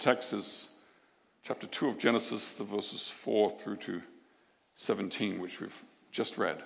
text 0.00 0.32
is 0.32 0.70
chapter 1.42 1.66
2 1.66 1.88
of 1.88 1.98
Genesis, 1.98 2.54
the 2.54 2.64
verses 2.64 3.06
4 3.06 3.50
through 3.50 3.76
to 3.76 4.02
17, 4.74 5.38
which 5.38 5.60
we've 5.60 5.84
just 6.10 6.38
read. 6.38 6.56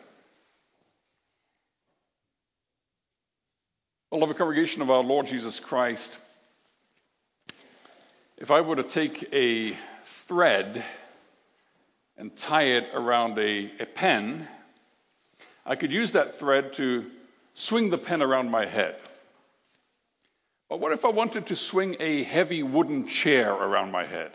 Beloved 4.10 4.36
congregation 4.36 4.82
of 4.82 4.90
our 4.90 5.02
Lord 5.02 5.26
Jesus 5.26 5.58
Christ, 5.58 6.16
if 8.38 8.52
I 8.52 8.60
were 8.60 8.76
to 8.76 8.84
take 8.84 9.28
a 9.32 9.76
thread 10.04 10.84
and 12.16 12.36
tie 12.36 12.76
it 12.76 12.90
around 12.94 13.36
a, 13.40 13.72
a 13.80 13.86
pen, 13.86 14.46
I 15.66 15.74
could 15.74 15.92
use 15.92 16.12
that 16.12 16.34
thread 16.34 16.74
to 16.74 17.10
swing 17.54 17.90
the 17.90 17.98
pen 17.98 18.22
around 18.22 18.52
my 18.52 18.64
head. 18.64 18.94
But 20.74 20.80
what 20.80 20.90
if 20.90 21.04
I 21.04 21.10
wanted 21.10 21.46
to 21.46 21.54
swing 21.54 21.98
a 22.00 22.24
heavy 22.24 22.64
wooden 22.64 23.06
chair 23.06 23.52
around 23.52 23.92
my 23.92 24.04
head? 24.04 24.32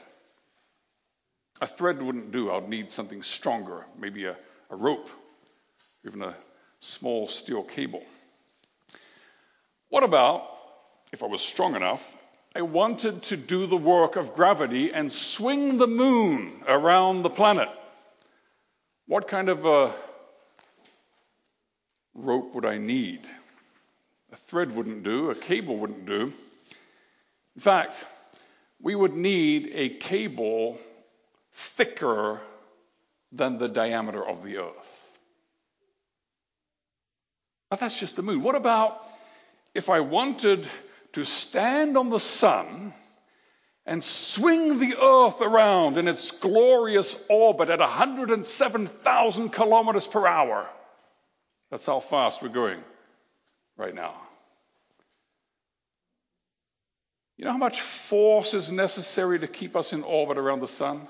A 1.59 1.67
thread 1.67 2.01
wouldn't 2.01 2.31
do. 2.31 2.49
I'd 2.49 2.69
need 2.69 2.91
something 2.91 3.23
stronger, 3.23 3.83
maybe 3.99 4.23
a, 4.23 4.37
a 4.69 4.75
rope, 4.77 5.09
even 6.05 6.21
a 6.21 6.33
small 6.79 7.27
steel 7.27 7.61
cable. 7.61 8.01
What 9.89 10.03
about, 10.03 10.49
if 11.11 11.23
I 11.23 11.25
was 11.25 11.41
strong 11.41 11.75
enough, 11.75 12.15
I 12.55 12.61
wanted 12.61 13.23
to 13.23 13.35
do 13.35 13.65
the 13.65 13.75
work 13.75 14.15
of 14.15 14.33
gravity 14.33 14.93
and 14.93 15.11
swing 15.11 15.77
the 15.77 15.87
moon 15.87 16.63
around 16.65 17.23
the 17.23 17.29
planet? 17.29 17.67
What 19.07 19.27
kind 19.27 19.49
of 19.49 19.65
a 19.65 19.93
rope 22.13 22.55
would 22.55 22.65
I 22.65 22.77
need? 22.77 23.27
A 24.31 24.35
thread 24.35 24.75
wouldn't 24.75 25.03
do, 25.03 25.31
a 25.31 25.35
cable 25.35 25.77
wouldn't 25.77 26.05
do. 26.05 26.33
In 27.55 27.61
fact, 27.61 28.05
we 28.81 28.95
would 28.95 29.15
need 29.15 29.71
a 29.73 29.89
cable 29.89 30.77
thicker 31.53 32.39
than 33.31 33.57
the 33.57 33.67
diameter 33.67 34.25
of 34.25 34.43
the 34.43 34.57
earth. 34.57 35.17
But 37.69 37.79
that's 37.79 37.99
just 37.99 38.15
the 38.15 38.21
moon. 38.21 38.41
What 38.41 38.55
about 38.55 39.03
if 39.73 39.89
I 39.89 39.99
wanted 39.99 40.67
to 41.13 41.23
stand 41.23 41.97
on 41.97 42.09
the 42.09 42.19
sun 42.19 42.93
and 43.85 44.03
swing 44.03 44.79
the 44.79 44.95
earth 44.97 45.41
around 45.41 45.97
in 45.97 46.07
its 46.07 46.31
glorious 46.31 47.19
orbit 47.29 47.69
at 47.69 47.79
107,000 47.79 49.49
kilometers 49.49 50.07
per 50.07 50.25
hour? 50.25 50.67
That's 51.71 51.85
how 51.85 51.99
fast 51.99 52.41
we're 52.41 52.49
going 52.49 52.83
right 53.79 53.95
now. 53.95 54.13
You 57.37 57.45
know 57.45 57.51
how 57.51 57.57
much 57.57 57.79
force 57.79 58.53
is 58.53 58.69
necessary 58.69 59.39
to 59.39 59.47
keep 59.47 59.77
us 59.77 59.93
in 59.93 60.03
orbit 60.03 60.37
around 60.37 60.59
the 60.59 60.67
sun? 60.67 61.07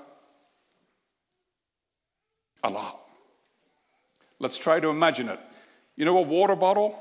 A 2.62 2.70
lot. 2.70 3.00
Let's 4.38 4.56
try 4.56 4.78
to 4.78 4.88
imagine 4.88 5.28
it. 5.28 5.40
You 5.96 6.04
know 6.04 6.16
a 6.18 6.22
water 6.22 6.54
bottle, 6.54 6.96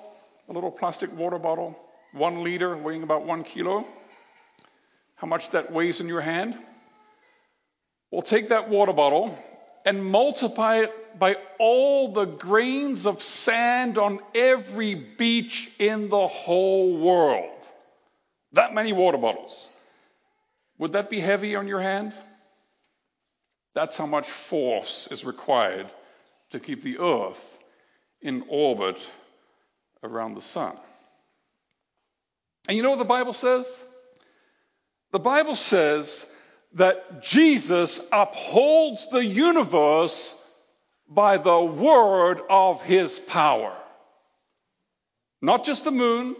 a 0.50 0.54
little 0.54 0.72
plastic 0.72 1.16
water 1.16 1.38
bottle, 1.38 1.80
one 2.12 2.44
liter, 2.44 2.76
weighing 2.76 3.04
about 3.04 3.26
one 3.26 3.44
kilo? 3.44 3.86
How 5.16 5.28
much 5.28 5.52
that 5.52 5.72
weighs 5.72 6.00
in 6.02 6.08
your 6.08 6.22
hand? 6.22 6.58
Well, 8.10 8.24
take 8.24 8.50
that 8.50 8.70
water 8.70 8.94
bottle 8.94 9.38
and 9.86 10.04
multiply 10.04 10.78
it 10.78 10.94
by 11.18 11.38
all 11.58 12.12
the 12.12 12.26
grains 12.26 13.06
of 13.06 13.24
sand 13.24 13.98
on 13.98 14.20
every 14.36 14.96
beach 14.96 15.72
in 15.80 16.10
the 16.10 16.28
whole 16.28 16.98
world. 16.98 17.68
That 18.54 18.74
many 18.74 18.94
water 18.94 19.18
bottles. 19.18 19.68
Would 20.78 20.94
that 20.94 21.10
be 21.10 21.20
heavy 21.20 21.56
on 21.56 21.68
your 21.68 21.82
hand? 21.82 22.14
That's 23.76 23.98
how 23.98 24.06
much 24.06 24.28
force 24.28 25.08
is 25.12 25.26
required 25.26 25.88
to 26.52 26.60
keep 26.60 26.82
the 26.82 27.00
earth 27.00 27.60
in 28.22 28.44
orbit 28.50 29.00
around 30.04 30.36
the 30.36 30.42
sun. 30.42 30.78
And 32.68 32.76
you 32.76 32.84
know 32.84 32.92
what 32.92 33.00
the 33.00 33.06
Bible 33.06 33.34
says? 33.34 33.84
The 35.12 35.20
Bible 35.20 35.56
says 35.56 36.26
that 36.74 37.24
Jesus 37.24 38.00
upholds 38.12 39.10
the 39.10 39.26
universe 39.26 40.36
by 41.10 41.38
the 41.38 41.60
word 41.60 42.40
of 42.50 42.84
his 42.84 43.18
power. 43.18 43.76
Not 45.42 45.66
just 45.66 45.84
the 45.84 45.92
moon, 45.92 46.36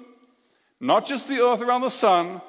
not 0.80 1.08
just 1.08 1.28
the 1.28 1.42
earth 1.42 1.62
around 1.62 1.82
the 1.82 1.90
sun, 1.90 2.42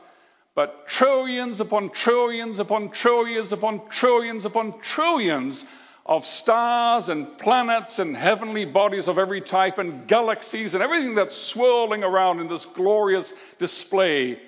but 0.55 0.87
trillions 0.87 1.61
upon 1.61 1.91
trillions 1.91 2.61
upon 2.61 2.91
trillions 2.91 3.53
upon 3.53 3.89
trillions 3.89 4.45
upon 4.45 4.79
trillions 4.81 5.65
of 6.05 6.27
stars 6.27 7.09
and 7.09 7.39
planets 7.39 7.99
and 7.99 8.17
heavenly 8.17 8.65
bodies 8.65 9.09
of 9.09 9.19
every 9.19 9.41
type 9.41 9.79
and 9.79 10.07
galaxies 10.09 10.75
and 10.75 10.83
everything 10.83 11.15
that's 11.15 11.37
swirling 11.37 12.03
around 12.05 12.41
in 12.41 12.49
this 12.49 12.67
glorious 12.67 13.33
display 13.59 14.41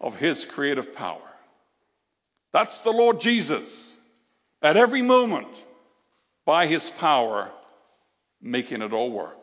of 0.00 0.16
His 0.16 0.44
creative 0.44 0.94
power. 0.94 1.20
That's 2.52 2.80
the 2.82 2.92
Lord 2.92 3.20
Jesus 3.20 3.92
at 4.62 4.76
every 4.76 5.02
moment 5.02 5.48
by 6.44 6.66
His 6.66 6.90
power 6.90 7.50
making 8.40 8.82
it 8.82 8.92
all 8.92 9.10
work. 9.10 9.42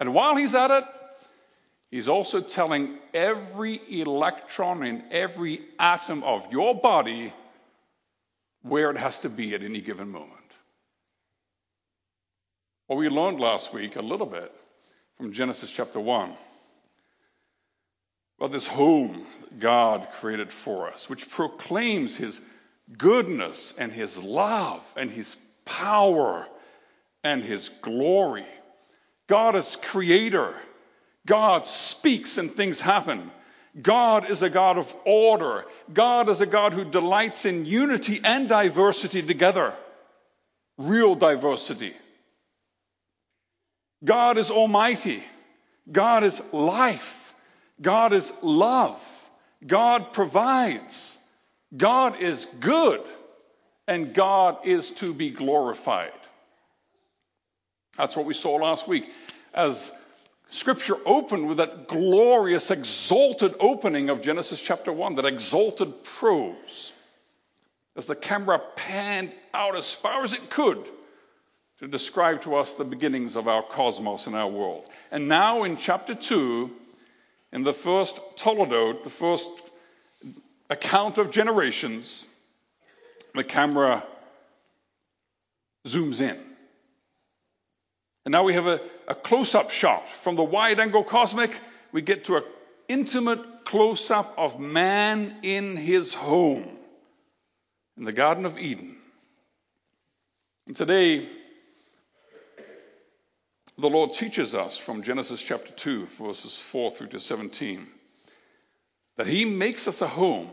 And 0.00 0.14
while 0.14 0.36
He's 0.36 0.54
at 0.54 0.70
it, 0.70 0.84
He's 1.90 2.08
also 2.08 2.40
telling 2.40 2.98
every 3.12 3.80
electron 4.00 4.82
in 4.82 5.04
every 5.12 5.60
atom 5.78 6.24
of 6.24 6.50
your 6.50 6.74
body 6.74 7.32
where 8.62 8.90
it 8.90 8.96
has 8.96 9.20
to 9.20 9.28
be 9.28 9.54
at 9.54 9.62
any 9.62 9.80
given 9.80 10.10
moment. 10.10 10.32
Well, 12.88 12.98
we 12.98 13.08
learned 13.08 13.40
last 13.40 13.72
week 13.72 13.96
a 13.96 14.02
little 14.02 14.26
bit 14.26 14.52
from 15.16 15.32
Genesis 15.32 15.70
chapter 15.70 16.00
1 16.00 16.34
about 18.38 18.52
this 18.52 18.66
home 18.66 19.24
God 19.58 20.08
created 20.14 20.50
for 20.50 20.92
us, 20.92 21.08
which 21.08 21.30
proclaims 21.30 22.16
His 22.16 22.40
goodness 22.98 23.72
and 23.78 23.92
His 23.92 24.18
love 24.18 24.82
and 24.96 25.10
His 25.10 25.36
power 25.64 26.46
and 27.22 27.42
His 27.42 27.68
glory. 27.68 28.46
God 29.26 29.56
is 29.56 29.76
creator. 29.76 30.54
God 31.26 31.66
speaks 31.66 32.38
and 32.38 32.50
things 32.50 32.80
happen. 32.80 33.30
God 33.80 34.30
is 34.30 34.42
a 34.42 34.50
God 34.50 34.78
of 34.78 34.94
order. 35.04 35.64
God 35.92 36.28
is 36.28 36.40
a 36.40 36.46
God 36.46 36.74
who 36.74 36.84
delights 36.84 37.44
in 37.44 37.64
unity 37.64 38.20
and 38.22 38.48
diversity 38.48 39.22
together. 39.22 39.74
Real 40.78 41.14
diversity. 41.14 41.94
God 44.04 44.38
is 44.38 44.50
almighty. 44.50 45.24
God 45.90 46.24
is 46.24 46.42
life. 46.52 47.34
God 47.80 48.12
is 48.12 48.32
love. 48.42 49.00
God 49.66 50.12
provides. 50.12 51.18
God 51.76 52.20
is 52.20 52.46
good. 52.60 53.00
And 53.86 54.14
God 54.14 54.58
is 54.64 54.90
to 54.92 55.12
be 55.12 55.30
glorified. 55.30 56.12
That's 57.96 58.16
what 58.16 58.26
we 58.26 58.34
saw 58.34 58.56
last 58.56 58.88
week. 58.88 59.08
As 59.52 59.92
Scripture 60.48 60.96
opened 61.04 61.48
with 61.48 61.58
that 61.58 61.88
glorious, 61.88 62.70
exalted 62.70 63.54
opening 63.60 64.10
of 64.10 64.22
Genesis 64.22 64.60
chapter 64.60 64.92
1, 64.92 65.16
that 65.16 65.26
exalted 65.26 66.04
prose. 66.04 66.92
As 67.96 68.06
the 68.06 68.16
camera 68.16 68.60
panned 68.74 69.32
out 69.52 69.76
as 69.76 69.92
far 69.92 70.24
as 70.24 70.32
it 70.32 70.50
could 70.50 70.90
to 71.78 71.88
describe 71.88 72.42
to 72.42 72.56
us 72.56 72.72
the 72.72 72.84
beginnings 72.84 73.36
of 73.36 73.48
our 73.48 73.62
cosmos 73.62 74.26
and 74.26 74.34
our 74.34 74.48
world. 74.48 74.84
And 75.10 75.28
now 75.28 75.64
in 75.64 75.76
chapter 75.76 76.14
2, 76.14 76.70
in 77.52 77.62
the 77.62 77.72
first 77.72 78.20
Toledot, 78.36 79.04
the 79.04 79.10
first 79.10 79.48
account 80.70 81.18
of 81.18 81.30
generations, 81.30 82.26
the 83.34 83.44
camera 83.44 84.04
zooms 85.86 86.20
in. 86.20 86.38
And 88.24 88.32
now 88.32 88.44
we 88.44 88.54
have 88.54 88.66
a, 88.66 88.80
a 89.06 89.14
close 89.14 89.54
up 89.54 89.70
shot. 89.70 90.08
From 90.22 90.36
the 90.36 90.42
wide 90.42 90.80
angle 90.80 91.04
cosmic, 91.04 91.50
we 91.92 92.00
get 92.00 92.24
to 92.24 92.36
an 92.36 92.44
intimate 92.88 93.64
close 93.64 94.10
up 94.10 94.34
of 94.38 94.58
man 94.58 95.36
in 95.42 95.76
his 95.76 96.14
home 96.14 96.68
in 97.96 98.04
the 98.04 98.12
Garden 98.12 98.44
of 98.46 98.58
Eden. 98.58 98.96
And 100.66 100.74
today, 100.74 101.26
the 103.76 103.90
Lord 103.90 104.12
teaches 104.12 104.54
us 104.54 104.78
from 104.78 105.02
Genesis 105.02 105.42
chapter 105.42 105.72
2, 105.72 106.06
verses 106.06 106.56
4 106.56 106.90
through 106.92 107.08
to 107.08 107.20
17, 107.20 107.86
that 109.16 109.26
He 109.26 109.44
makes 109.44 109.88
us 109.88 110.00
a 110.00 110.08
home 110.08 110.48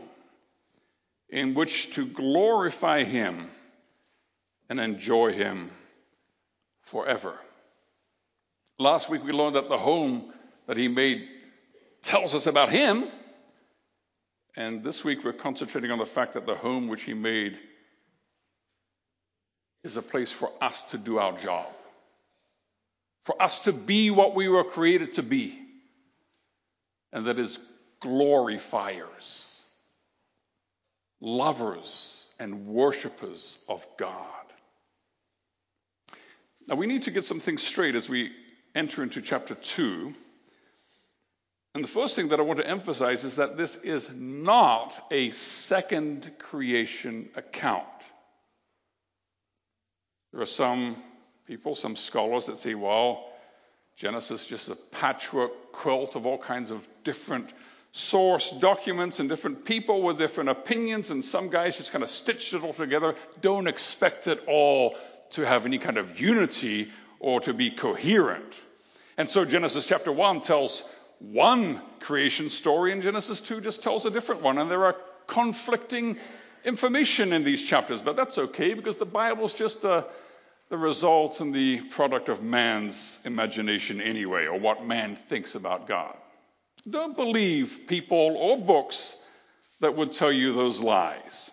in 1.32 1.54
which 1.54 1.94
to 1.94 2.06
glorify 2.06 3.02
Him 3.02 3.50
and 4.68 4.78
enjoy 4.78 5.32
Him 5.32 5.70
forever. 6.82 7.34
Last 8.78 9.08
week 9.08 9.24
we 9.24 9.32
learned 9.32 9.56
that 9.56 9.68
the 9.68 9.78
home 9.78 10.32
that 10.66 10.76
he 10.76 10.88
made 10.88 11.26
tells 12.02 12.34
us 12.34 12.46
about 12.46 12.68
him. 12.68 13.04
And 14.56 14.84
this 14.84 15.04
week 15.04 15.24
we're 15.24 15.32
concentrating 15.32 15.90
on 15.90 15.98
the 15.98 16.06
fact 16.06 16.34
that 16.34 16.46
the 16.46 16.54
home 16.54 16.88
which 16.88 17.02
He 17.02 17.14
made 17.14 17.58
is 19.82 19.96
a 19.96 20.02
place 20.02 20.30
for 20.30 20.50
us 20.60 20.82
to 20.90 20.98
do 20.98 21.18
our 21.18 21.36
job, 21.38 21.66
for 23.24 23.40
us 23.40 23.60
to 23.60 23.72
be 23.72 24.10
what 24.10 24.34
we 24.34 24.48
were 24.48 24.64
created 24.64 25.14
to 25.14 25.22
be, 25.22 25.58
and 27.12 27.26
that 27.26 27.38
is 27.38 27.58
glorifiers, 28.00 29.51
lovers, 31.22 32.24
and 32.40 32.66
worshippers 32.66 33.62
of 33.68 33.86
God. 33.96 34.18
Now, 36.68 36.74
we 36.74 36.86
need 36.86 37.04
to 37.04 37.10
get 37.12 37.24
some 37.24 37.40
things 37.40 37.62
straight 37.62 37.94
as 37.94 38.08
we 38.08 38.32
enter 38.74 39.02
into 39.02 39.22
chapter 39.22 39.54
2. 39.54 40.12
And 41.74 41.84
the 41.84 41.88
first 41.88 42.16
thing 42.16 42.28
that 42.28 42.40
I 42.40 42.42
want 42.42 42.58
to 42.58 42.68
emphasize 42.68 43.24
is 43.24 43.36
that 43.36 43.56
this 43.56 43.76
is 43.76 44.12
not 44.14 44.92
a 45.10 45.30
second 45.30 46.32
creation 46.38 47.30
account. 47.36 47.86
There 50.32 50.42
are 50.42 50.46
some 50.46 50.96
people, 51.46 51.76
some 51.76 51.94
scholars 51.94 52.46
that 52.46 52.58
say, 52.58 52.74
well, 52.74 53.28
Genesis 53.96 54.42
is 54.42 54.48
just 54.48 54.70
a 54.70 54.76
patchwork 54.76 55.72
quilt 55.72 56.16
of 56.16 56.26
all 56.26 56.38
kinds 56.38 56.70
of 56.70 56.86
different 57.04 57.50
source 57.92 58.50
documents 58.50 59.20
and 59.20 59.28
different 59.28 59.64
people 59.64 60.02
with 60.02 60.18
different 60.18 60.50
opinions, 60.50 61.10
and 61.10 61.24
some 61.24 61.50
guys 61.50 61.76
just 61.76 61.92
kind 61.92 62.02
of 62.02 62.10
stitched 62.10 62.54
it 62.54 62.64
all 62.64 62.72
together. 62.72 63.14
Don't 63.40 63.66
expect 63.66 64.26
it 64.26 64.42
all 64.48 64.96
to 65.32 65.46
have 65.46 65.66
any 65.66 65.78
kind 65.78 65.98
of 65.98 66.18
unity 66.18 66.90
or 67.20 67.40
to 67.40 67.52
be 67.52 67.70
coherent. 67.70 68.54
And 69.16 69.28
so 69.28 69.44
Genesis 69.44 69.86
chapter 69.86 70.10
1 70.10 70.40
tells 70.40 70.82
one 71.18 71.80
creation 72.00 72.48
story, 72.48 72.92
and 72.92 73.02
Genesis 73.02 73.40
2 73.42 73.60
just 73.60 73.82
tells 73.82 74.06
a 74.06 74.10
different 74.10 74.42
one. 74.42 74.58
And 74.58 74.70
there 74.70 74.86
are 74.86 74.96
conflicting 75.26 76.16
information 76.64 77.32
in 77.32 77.44
these 77.44 77.66
chapters, 77.66 78.00
but 78.00 78.16
that's 78.16 78.38
okay 78.38 78.74
because 78.74 78.96
the 78.96 79.04
Bible's 79.04 79.54
just 79.54 79.82
the 79.82 80.06
result 80.70 81.40
and 81.40 81.54
the 81.54 81.80
product 81.82 82.30
of 82.30 82.42
man's 82.42 83.20
imagination 83.26 84.00
anyway, 84.00 84.46
or 84.46 84.58
what 84.58 84.86
man 84.86 85.14
thinks 85.14 85.54
about 85.54 85.86
God. 85.86 86.16
Don't 86.88 87.16
believe 87.16 87.86
people 87.86 88.36
or 88.36 88.58
books 88.58 89.16
that 89.80 89.94
would 89.96 90.12
tell 90.12 90.32
you 90.32 90.52
those 90.52 90.80
lies. 90.80 91.50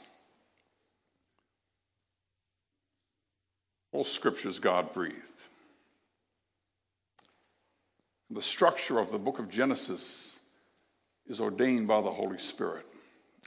All 3.92 4.04
scriptures 4.04 4.60
God 4.60 4.94
breathed. 4.94 5.16
The 8.31 8.42
structure 8.42 9.00
of 9.00 9.12
the 9.12 9.18
book 9.18 9.40
of 9.40 9.50
Genesis 9.50 10.38
is 11.28 11.40
ordained 11.40 11.88
by 11.88 12.02
the 12.02 12.12
Holy 12.12 12.38
Spirit, 12.38 12.86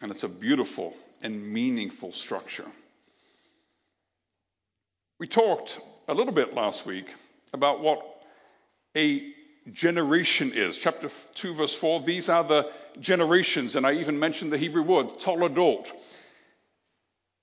and 0.01 0.11
it's 0.11 0.25
a 0.25 0.29
beautiful 0.29 0.95
and 1.23 1.53
meaningful 1.53 2.13
structure. 2.13 2.67
We 5.21 5.29
talked 5.29 5.81
a 6.09 6.15
little 6.15 6.33
bit 6.33 6.55
last 6.55 6.85
week 6.85 7.15
about 7.53 7.81
what 7.81 8.25
a 8.97 9.33
generation 9.73 10.53
is. 10.55 10.77
Chapter 10.79 11.09
2, 11.35 11.55
verse 11.55 11.75
4, 11.75 12.03
these 12.03 12.29
are 12.29 12.45
the 12.45 12.71
generations, 13.01 13.77
and 13.77 13.87
I 13.87 13.93
even 13.95 14.19
mentioned 14.19 14.53
the 14.53 14.59
Hebrew 14.59 14.83
word, 14.83 15.19
toledot. 15.19 15.91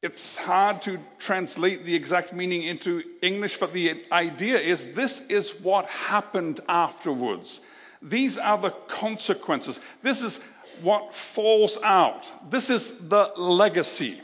It's 0.02 0.38
hard 0.38 0.82
to 0.84 1.00
translate 1.18 1.86
the 1.86 1.96
exact 1.96 2.34
meaning 2.34 2.64
into 2.64 3.04
English, 3.22 3.58
but 3.58 3.74
the 3.74 4.06
idea 4.12 4.58
is 4.58 4.94
this 4.94 5.28
is 5.28 5.52
what 5.62 5.86
happened 5.88 6.62
afterwards. 6.70 7.62
These 8.02 8.38
are 8.38 8.58
the 8.58 8.72
consequences. 8.88 9.82
This 10.02 10.22
is 10.24 10.42
what 10.82 11.14
falls 11.14 11.78
out. 11.84 12.32
This 12.50 12.70
is 12.70 13.10
the 13.10 13.34
legacy. 13.36 14.22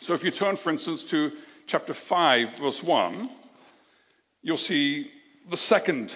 So 0.00 0.14
if 0.14 0.22
you 0.22 0.30
turn, 0.30 0.54
for 0.54 0.70
instance, 0.70 1.04
to 1.06 1.32
chapter 1.66 1.94
5, 1.94 2.58
verse 2.58 2.82
1, 2.82 3.30
you'll 4.42 4.56
see 4.56 5.10
the 5.48 5.56
second 5.56 6.14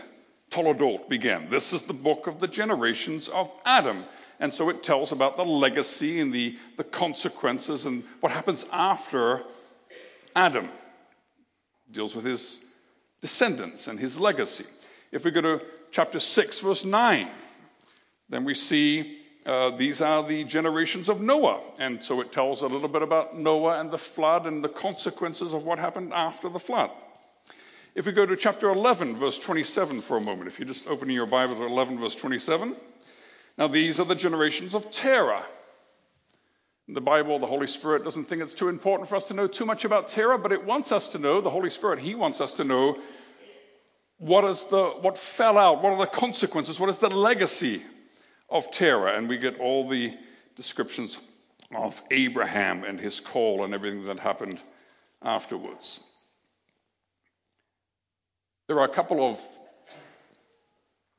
Toledot 0.50 1.08
began. 1.08 1.50
This 1.50 1.72
is 1.72 1.82
the 1.82 1.92
book 1.92 2.26
of 2.26 2.38
the 2.38 2.48
generations 2.48 3.28
of 3.28 3.50
Adam. 3.64 4.04
And 4.38 4.52
so 4.52 4.68
it 4.70 4.82
tells 4.82 5.12
about 5.12 5.36
the 5.36 5.44
legacy 5.44 6.20
and 6.20 6.32
the, 6.32 6.56
the 6.76 6.84
consequences 6.84 7.86
and 7.86 8.04
what 8.20 8.32
happens 8.32 8.66
after 8.72 9.42
Adam. 10.34 10.66
It 10.66 11.92
deals 11.92 12.14
with 12.14 12.24
his 12.24 12.58
descendants 13.20 13.88
and 13.88 13.98
his 13.98 14.20
legacy. 14.20 14.66
If 15.10 15.24
we 15.24 15.30
go 15.30 15.40
to 15.40 15.62
chapter 15.90 16.20
6, 16.20 16.60
verse 16.60 16.84
9, 16.84 17.28
then 18.28 18.44
we 18.44 18.54
see 18.54 19.18
uh, 19.46 19.70
these 19.70 20.00
are 20.00 20.26
the 20.26 20.44
generations 20.44 21.08
of 21.08 21.20
Noah. 21.20 21.60
And 21.78 22.02
so 22.02 22.20
it 22.20 22.32
tells 22.32 22.62
a 22.62 22.66
little 22.66 22.88
bit 22.88 23.02
about 23.02 23.38
Noah 23.38 23.80
and 23.80 23.90
the 23.90 23.98
flood 23.98 24.46
and 24.46 24.62
the 24.62 24.68
consequences 24.68 25.54
of 25.54 25.64
what 25.64 25.78
happened 25.78 26.12
after 26.12 26.48
the 26.48 26.58
flood. 26.58 26.90
If 27.96 28.04
we 28.04 28.12
go 28.12 28.26
to 28.26 28.36
chapter 28.36 28.68
11, 28.68 29.16
verse 29.16 29.38
27 29.38 30.02
for 30.02 30.18
a 30.18 30.20
moment, 30.20 30.48
if 30.48 30.58
you 30.58 30.66
just 30.66 30.86
open 30.86 31.08
your 31.08 31.24
Bible 31.24 31.54
to 31.54 31.64
11, 31.64 31.98
verse 31.98 32.14
27. 32.14 32.76
Now, 33.56 33.68
these 33.68 33.98
are 33.98 34.04
the 34.04 34.14
generations 34.14 34.74
of 34.74 34.90
Terah. 34.90 35.42
In 36.88 36.92
the 36.92 37.00
Bible, 37.00 37.38
the 37.38 37.46
Holy 37.46 37.66
Spirit 37.66 38.04
doesn't 38.04 38.24
think 38.24 38.42
it's 38.42 38.52
too 38.52 38.68
important 38.68 39.08
for 39.08 39.16
us 39.16 39.28
to 39.28 39.34
know 39.34 39.46
too 39.46 39.64
much 39.64 39.86
about 39.86 40.08
Terah, 40.08 40.38
but 40.38 40.52
it 40.52 40.62
wants 40.62 40.92
us 40.92 41.08
to 41.12 41.18
know, 41.18 41.40
the 41.40 41.48
Holy 41.48 41.70
Spirit, 41.70 41.98
He 41.98 42.14
wants 42.14 42.42
us 42.42 42.52
to 42.56 42.64
know 42.64 42.98
what 44.18 44.44
is 44.44 44.64
the 44.64 44.88
what 45.00 45.16
fell 45.16 45.56
out, 45.56 45.82
what 45.82 45.94
are 45.94 45.98
the 45.98 46.06
consequences, 46.06 46.78
what 46.78 46.90
is 46.90 46.98
the 46.98 47.08
legacy 47.08 47.82
of 48.50 48.70
Terah, 48.72 49.16
and 49.16 49.26
we 49.26 49.38
get 49.38 49.58
all 49.58 49.88
the 49.88 50.12
descriptions 50.54 51.18
of 51.74 52.02
Abraham 52.10 52.84
and 52.84 53.00
his 53.00 53.20
call 53.20 53.64
and 53.64 53.72
everything 53.72 54.04
that 54.04 54.18
happened 54.18 54.60
afterwards. 55.22 56.00
There 58.66 58.80
are 58.80 58.84
a 58.84 58.92
couple 58.92 59.24
of 59.24 59.40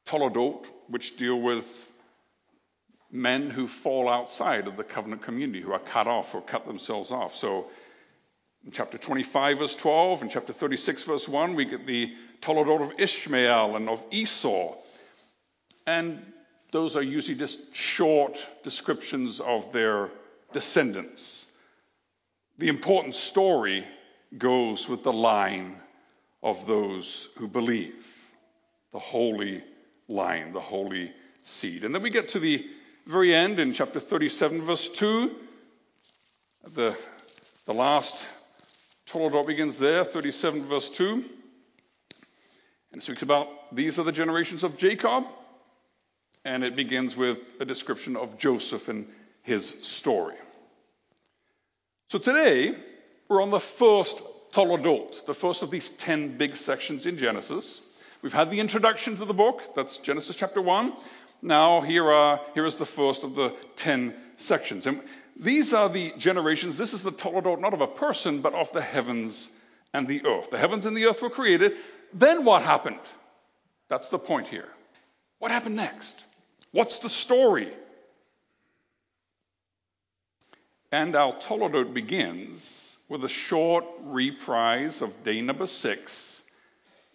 Toledot 0.06 0.66
which 0.88 1.16
deal 1.16 1.40
with 1.40 1.92
men 3.10 3.50
who 3.50 3.68
fall 3.68 4.10
outside 4.10 4.68
of 4.68 4.76
the 4.76 4.84
covenant 4.84 5.22
community, 5.22 5.62
who 5.62 5.72
are 5.72 5.80
cut 5.80 6.08
off 6.08 6.36
or 6.36 6.42
cut 6.42 6.68
themselves 6.68 7.12
off. 7.12 7.36
So 7.36 7.68
in 8.66 8.72
chapter 8.72 8.98
25, 8.98 9.60
verse 9.60 9.76
12, 9.76 10.24
and 10.24 10.32
chapter 10.32 10.52
36, 10.52 11.04
verse 11.04 11.28
1, 11.28 11.56
we 11.56 11.64
get 11.64 11.88
the 11.88 12.14
Toledot 12.42 12.82
of 12.82 13.00
Ishmael 13.00 13.78
and 13.78 13.88
of 13.88 14.04
Esau. 14.12 14.76
And 15.86 16.22
those 16.72 16.98
are 16.98 17.02
usually 17.02 17.38
just 17.38 17.74
short 17.74 18.38
descriptions 18.64 19.40
of 19.40 19.72
their 19.72 20.10
descendants. 20.52 21.48
The 22.58 22.68
important 22.68 23.16
story 23.16 23.86
goes 24.38 24.90
with 24.90 25.04
the 25.04 25.14
line 25.14 25.78
of 26.44 26.68
those 26.68 27.30
who 27.38 27.48
believe, 27.48 28.06
the 28.92 29.00
holy 29.00 29.64
line, 30.08 30.54
the 30.54 30.62
holy 30.62 31.12
seed. 31.44 31.84
And 31.84 31.94
then 31.94 32.02
we 32.02 32.10
get 32.10 32.30
to 32.30 32.40
the 32.40 32.66
very 33.06 33.34
end 33.34 33.60
in 33.60 33.74
chapter 33.74 34.00
37, 34.00 34.62
verse 34.62 34.90
2. 34.90 35.36
The, 36.74 36.96
the 37.66 37.74
last 37.74 38.26
Toledot 39.08 39.48
begins 39.48 39.80
there, 39.80 40.04
37, 40.04 40.64
verse 40.64 40.90
2. 40.90 41.14
And 42.92 43.02
it 43.02 43.02
speaks 43.02 43.22
about 43.22 43.48
these 43.74 44.00
are 44.00 44.04
the 44.04 44.12
generations 44.12 44.64
of 44.64 44.78
Jacob. 44.78 45.26
And 46.44 46.64
it 46.64 46.76
begins 46.76 47.16
with 47.16 47.40
a 47.60 47.66
description 47.66 48.16
of 48.16 48.38
Joseph 48.38 48.88
and 48.88 49.08
his 49.42 49.68
story. 49.84 50.36
So 52.10 52.20
today, 52.20 52.76
we're 53.28 53.42
on 53.42 53.52
the 53.52 53.60
first 53.60 54.22
Toledot, 54.52 55.26
the 55.26 55.34
first 55.34 55.62
of 55.62 55.72
these 55.72 55.90
10 55.90 56.38
big 56.38 56.56
sections 56.56 57.06
in 57.06 57.18
Genesis. 57.18 57.82
We've 58.22 58.34
had 58.34 58.50
the 58.50 58.60
introduction 58.60 59.16
to 59.18 59.26
the 59.26 59.34
book, 59.34 59.76
that's 59.76 59.98
Genesis 59.98 60.36
chapter 60.36 60.62
1. 60.62 60.94
Now, 61.42 61.82
here, 61.82 62.10
are, 62.12 62.40
here 62.54 62.66
is 62.66 62.78
the 62.78 62.86
first 62.86 63.24
of 63.24 63.36
the 63.36 63.54
10 63.76 64.14
sections. 64.38 64.88
And 64.88 65.02
these 65.36 65.74
are 65.74 65.88
the 65.88 66.14
generations. 66.18 66.78
This 66.78 66.94
is 66.94 67.04
the 67.04 67.12
Toledot, 67.12 67.60
not 67.60 67.74
of 67.74 67.82
a 67.82 67.88
person, 67.88 68.42
but 68.42 68.54
of 68.54 68.72
the 68.74 68.82
heavens 68.82 69.52
and 69.94 70.08
the 70.08 70.26
earth. 70.26 70.50
The 70.50 70.58
heavens 70.58 70.86
and 70.86 70.98
the 70.98 71.06
earth 71.06 71.22
were 71.22 71.30
created. 71.30 71.74
Then 72.14 72.44
what 72.44 72.64
happened? 72.64 73.00
That's 73.88 74.10
the 74.10 74.20
point 74.20 74.48
here. 74.48 74.70
What 75.40 75.52
happened 75.52 75.76
next? 75.76 76.24
What's 76.72 77.00
the 77.00 77.10
story? 77.10 77.72
And 80.92 81.16
our 81.16 81.34
Toledot 81.34 81.94
begins 81.94 82.97
with 83.10 83.24
a 83.24 83.30
short 83.30 83.86
reprise 84.04 85.02
of 85.02 85.24
day 85.24 85.42
number 85.42 85.68
six 85.68 86.44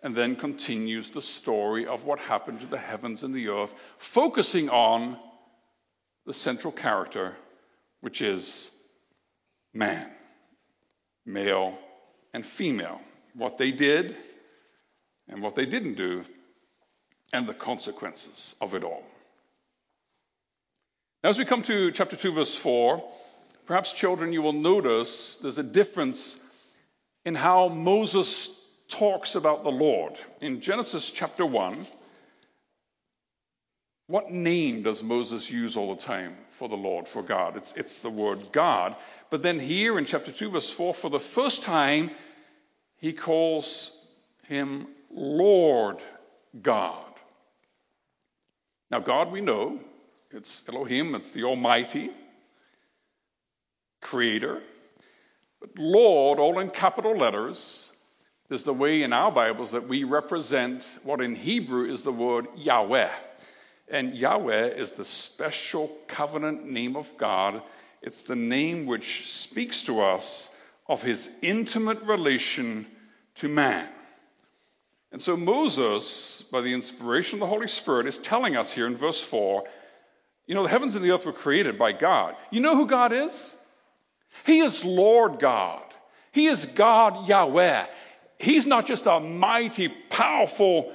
and 0.02 0.16
then 0.16 0.34
continues 0.34 1.10
the 1.10 1.22
story 1.22 1.86
of 1.86 2.04
what 2.04 2.18
happened 2.18 2.60
to 2.60 2.66
the 2.66 2.78
heavens 2.78 3.22
and 3.22 3.34
the 3.34 3.48
earth, 3.48 3.72
focusing 3.98 4.68
on 4.68 5.16
the 6.26 6.32
central 6.32 6.72
character, 6.72 7.36
which 8.00 8.20
is 8.20 8.70
man, 9.72 10.08
male 11.24 11.78
and 12.34 12.44
female, 12.44 13.00
what 13.34 13.58
they 13.58 13.70
did 13.70 14.16
and 15.28 15.40
what 15.40 15.54
they 15.54 15.66
didn't 15.66 15.94
do, 15.94 16.24
and 17.32 17.46
the 17.46 17.54
consequences 17.54 18.56
of 18.60 18.74
it 18.74 18.84
all. 18.84 19.04
Now, 21.22 21.30
as 21.30 21.38
we 21.38 21.44
come 21.44 21.62
to 21.62 21.92
chapter 21.92 22.16
2, 22.16 22.32
verse 22.32 22.54
4, 22.54 23.02
perhaps 23.66 23.92
children, 23.92 24.32
you 24.32 24.42
will 24.42 24.52
notice 24.52 25.38
there's 25.42 25.58
a 25.58 25.62
difference 25.62 26.40
in 27.24 27.34
how 27.34 27.68
Moses 27.68 28.58
talks 28.88 29.34
about 29.34 29.64
the 29.64 29.70
Lord. 29.70 30.14
In 30.40 30.60
Genesis 30.60 31.10
chapter 31.10 31.46
1, 31.46 31.86
what 34.08 34.30
name 34.30 34.82
does 34.82 35.02
Moses 35.02 35.50
use 35.50 35.76
all 35.76 35.94
the 35.94 36.02
time 36.02 36.36
for 36.50 36.68
the 36.68 36.76
Lord, 36.76 37.08
for 37.08 37.22
God? 37.22 37.56
It's, 37.56 37.72
it's 37.76 38.02
the 38.02 38.10
word 38.10 38.52
God. 38.52 38.96
But 39.30 39.42
then 39.42 39.58
here 39.58 39.98
in 39.98 40.04
chapter 40.04 40.32
2, 40.32 40.50
verse 40.50 40.70
4, 40.70 40.92
for 40.92 41.08
the 41.08 41.20
first 41.20 41.62
time, 41.62 42.10
he 42.96 43.12
calls 43.12 43.96
him 44.44 44.86
Lord 45.10 45.98
God. 46.60 47.04
Now, 48.90 48.98
God, 48.98 49.32
we 49.32 49.40
know, 49.40 49.80
it's 50.30 50.64
Elohim, 50.68 51.14
it's 51.14 51.30
the 51.30 51.44
Almighty 51.44 52.10
Creator. 54.02 54.60
But 55.60 55.70
Lord, 55.78 56.38
all 56.38 56.58
in 56.58 56.68
capital 56.68 57.16
letters, 57.16 57.90
is 58.50 58.64
the 58.64 58.74
way 58.74 59.02
in 59.02 59.14
our 59.14 59.32
Bibles 59.32 59.70
that 59.70 59.88
we 59.88 60.04
represent 60.04 60.86
what 61.02 61.22
in 61.22 61.34
Hebrew 61.34 61.90
is 61.90 62.02
the 62.02 62.12
word 62.12 62.46
Yahweh. 62.54 63.08
And 63.88 64.14
Yahweh 64.14 64.66
is 64.66 64.92
the 64.92 65.06
special 65.06 65.90
covenant 66.06 66.68
name 66.68 66.94
of 66.94 67.10
God. 67.16 67.62
It's 68.02 68.22
the 68.22 68.36
name 68.36 68.84
which 68.84 69.30
speaks 69.30 69.84
to 69.84 70.02
us 70.02 70.50
of 70.86 71.02
his 71.02 71.30
intimate 71.40 72.02
relation 72.02 72.86
to 73.36 73.48
man. 73.48 73.88
And 75.12 75.22
so 75.22 75.36
Moses, 75.36 76.42
by 76.52 76.60
the 76.60 76.74
inspiration 76.74 77.36
of 77.36 77.40
the 77.40 77.54
Holy 77.54 77.68
Spirit, 77.68 78.06
is 78.06 78.18
telling 78.18 78.56
us 78.56 78.72
here 78.72 78.86
in 78.86 78.96
verse 78.96 79.22
4 79.22 79.64
you 80.46 80.56
know, 80.56 80.64
the 80.64 80.68
heavens 80.68 80.96
and 80.96 81.04
the 81.04 81.12
earth 81.12 81.24
were 81.24 81.32
created 81.32 81.78
by 81.78 81.92
God. 81.92 82.34
You 82.50 82.60
know 82.60 82.76
who 82.76 82.86
God 82.86 83.12
is? 83.12 83.54
He 84.44 84.60
is 84.60 84.84
Lord 84.84 85.38
God. 85.38 85.82
He 86.32 86.46
is 86.46 86.66
God 86.66 87.28
Yahweh. 87.28 87.86
He's 88.38 88.66
not 88.66 88.86
just 88.86 89.06
a 89.06 89.20
mighty, 89.20 89.88
powerful 90.10 90.92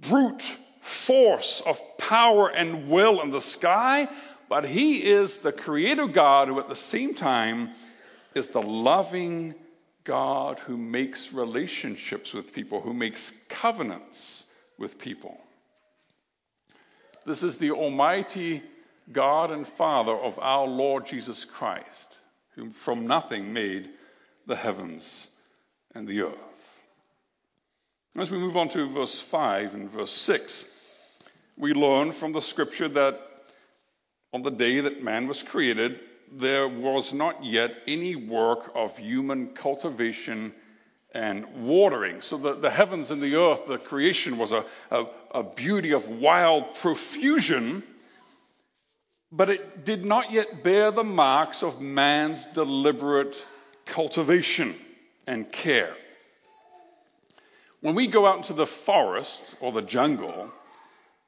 brute 0.00 0.42
force 0.82 1.62
of 1.64 1.80
power 1.98 2.48
and 2.48 2.88
will 2.88 3.20
in 3.22 3.30
the 3.30 3.40
sky, 3.40 4.08
but 4.48 4.64
He 4.64 5.04
is 5.04 5.38
the 5.38 5.52
Creator 5.52 6.08
God 6.08 6.48
who 6.48 6.58
at 6.58 6.68
the 6.68 6.76
same 6.76 7.14
time 7.14 7.70
is 8.34 8.48
the 8.48 8.62
loving 8.62 9.54
God 10.04 10.58
who 10.58 10.76
makes 10.76 11.32
relationships 11.32 12.32
with 12.32 12.52
people, 12.52 12.80
who 12.80 12.94
makes 12.94 13.34
covenants 13.48 14.46
with 14.78 14.98
people. 14.98 15.38
This 17.26 17.42
is 17.42 17.58
the 17.58 17.70
Almighty 17.70 18.62
God 19.12 19.50
and 19.50 19.66
Father 19.66 20.14
of 20.14 20.38
our 20.38 20.66
Lord 20.66 21.06
Jesus 21.06 21.44
Christ, 21.44 22.08
who 22.60 22.70
from 22.70 23.06
nothing 23.06 23.52
made 23.52 23.88
the 24.46 24.56
heavens 24.56 25.28
and 25.94 26.06
the 26.06 26.22
earth. 26.22 26.82
As 28.18 28.30
we 28.30 28.38
move 28.38 28.56
on 28.56 28.68
to 28.70 28.88
verse 28.88 29.18
5 29.18 29.74
and 29.74 29.90
verse 29.90 30.12
6, 30.12 30.76
we 31.56 31.72
learn 31.72 32.12
from 32.12 32.32
the 32.32 32.40
scripture 32.40 32.88
that 32.88 33.20
on 34.32 34.42
the 34.42 34.50
day 34.50 34.80
that 34.80 35.02
man 35.02 35.26
was 35.26 35.42
created, 35.42 36.00
there 36.32 36.68
was 36.68 37.12
not 37.12 37.44
yet 37.44 37.76
any 37.86 38.14
work 38.14 38.72
of 38.74 38.96
human 38.98 39.48
cultivation 39.48 40.52
and 41.12 41.66
watering. 41.66 42.20
So 42.20 42.36
the, 42.36 42.54
the 42.54 42.70
heavens 42.70 43.10
and 43.10 43.22
the 43.22 43.36
earth, 43.36 43.66
the 43.66 43.78
creation 43.78 44.38
was 44.38 44.52
a, 44.52 44.64
a, 44.90 45.06
a 45.32 45.42
beauty 45.42 45.92
of 45.92 46.08
wild 46.08 46.74
profusion, 46.74 47.82
but 49.32 49.48
it 49.48 49.84
did 49.84 50.04
not 50.04 50.32
yet 50.32 50.62
bear 50.64 50.90
the 50.90 51.04
marks 51.04 51.62
of 51.62 51.80
man's 51.80 52.46
deliberate 52.46 53.36
cultivation 53.86 54.74
and 55.26 55.50
care. 55.50 55.94
When 57.80 57.94
we 57.94 58.08
go 58.08 58.26
out 58.26 58.38
into 58.38 58.52
the 58.52 58.66
forest 58.66 59.42
or 59.60 59.72
the 59.72 59.82
jungle, 59.82 60.50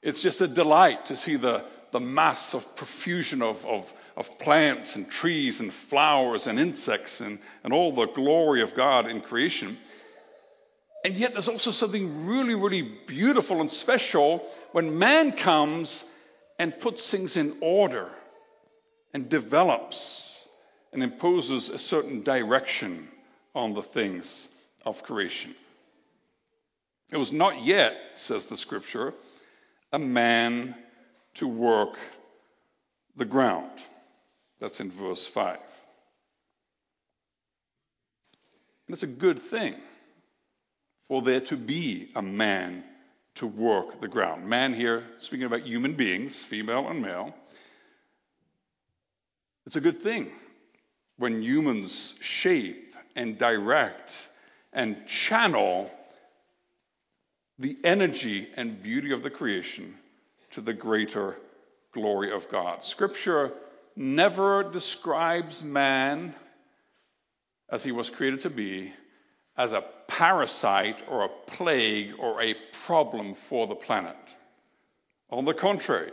it's 0.03 0.21
just 0.21 0.41
a 0.41 0.49
delight 0.49 1.07
to 1.07 1.17
see 1.17 1.37
the, 1.37 1.65
the 1.93 2.01
mass 2.01 2.55
of 2.55 2.77
profusion 2.77 3.41
of, 3.41 3.65
of, 3.65 3.93
of 4.17 4.39
plants 4.39 4.97
and 4.97 5.09
trees 5.09 5.61
and 5.61 5.73
flowers 5.73 6.47
and 6.47 6.59
insects 6.59 7.21
and, 7.21 7.39
and 7.63 7.73
all 7.73 7.93
the 7.93 8.07
glory 8.07 8.63
of 8.63 8.75
God 8.75 9.09
in 9.09 9.21
creation. 9.21 9.79
And 11.05 11.15
yet, 11.15 11.33
there's 11.33 11.49
also 11.49 11.71
something 11.71 12.27
really, 12.27 12.55
really 12.55 12.83
beautiful 12.83 13.61
and 13.61 13.71
special 13.71 14.39
when 14.73 14.99
man 14.99 15.33
comes 15.33 16.05
and 16.59 16.79
puts 16.79 17.11
things 17.11 17.37
in 17.37 17.57
order 17.61 18.09
and 19.15 19.29
develops 19.29 20.47
and 20.93 21.03
imposes 21.03 21.71
a 21.71 21.79
certain 21.79 22.23
direction 22.23 23.09
on 23.55 23.75
the 23.75 23.83
things 23.83 24.49
of 24.85 25.03
creation. 25.03 25.55
It 27.11 27.17
was 27.17 27.33
not 27.33 27.63
yet, 27.63 27.95
says 28.15 28.47
the 28.47 28.57
scripture, 28.57 29.13
a 29.93 29.99
man 29.99 30.75
to 31.35 31.47
work 31.47 31.99
the 33.17 33.25
ground. 33.25 33.71
That's 34.59 34.81
in 34.81 34.91
verse 34.91 35.27
5. 35.27 35.59
And 38.87 38.95
it's 38.95 39.03
a 39.03 39.07
good 39.07 39.39
thing 39.39 39.75
for 41.09 41.23
there 41.23 41.41
to 41.41 41.57
be 41.57 42.09
a 42.15 42.23
man 42.23 42.85
to 43.37 43.47
work 43.47 44.01
the 44.01 44.09
ground. 44.09 44.47
Man 44.47 44.75
here, 44.75 45.05
speaking 45.19 45.47
about 45.47 45.63
human 45.63 45.95
beings, 45.95 46.43
female 46.43 46.89
and 46.89 47.01
male. 47.01 47.35
It's 49.67 49.77
a 49.77 49.81
good 49.81 50.01
thing 50.01 50.31
when 51.17 51.43
humans 51.43 52.15
shape 52.21 52.95
and 53.15 53.39
direct 53.39 54.29
and 54.73 55.07
channel 55.07 55.91
the 57.59 57.77
energy 57.85 58.49
and 58.57 58.83
beauty 58.83 59.13
of 59.13 59.23
the 59.23 59.31
creation 59.31 59.95
to 60.51 60.61
the 60.61 60.73
greater 60.73 61.37
glory 61.93 62.33
of 62.33 62.49
God. 62.51 62.83
Scripture 62.83 63.53
never 63.95 64.65
describes 64.65 65.63
man 65.63 66.35
as 67.69 67.85
he 67.85 67.93
was 67.93 68.11
created 68.11 68.41
to 68.41 68.51
be 68.51 68.93
as 69.57 69.73
a 69.73 69.85
parasite 70.09 71.03
or 71.09 71.25
a 71.25 71.29
plague 71.29 72.15
or 72.19 72.41
a 72.41 72.55
problem 72.85 73.35
for 73.35 73.67
the 73.67 73.75
planet. 73.75 74.17
On 75.31 75.45
the 75.45 75.55
contrary, 75.55 76.13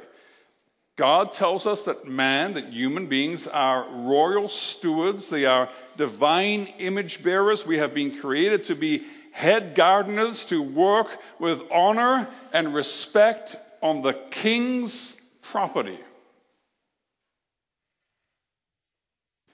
God 0.96 1.32
tells 1.32 1.66
us 1.66 1.84
that 1.84 2.06
man, 2.06 2.56
that 2.56 2.74
human 2.74 3.08
beings 3.08 3.48
are 3.48 3.88
royal 3.90 4.50
stewards, 4.50 5.30
they 5.30 5.46
are 5.46 5.70
divine 5.96 6.68
image 6.78 7.24
bearers. 7.24 7.66
We 7.66 7.78
have 7.78 7.94
been 7.94 8.20
created 8.20 8.66
to 8.66 8.76
be 8.76 9.04
head 9.32 9.76
gardeners 9.76 10.44
to 10.46 10.62
work 10.62 11.18
with 11.40 11.62
honor 11.72 12.28
and 12.52 12.74
respect 12.74 13.56
on 13.82 14.02
the 14.02 14.14
king's 14.32 15.16
property. 15.42 16.00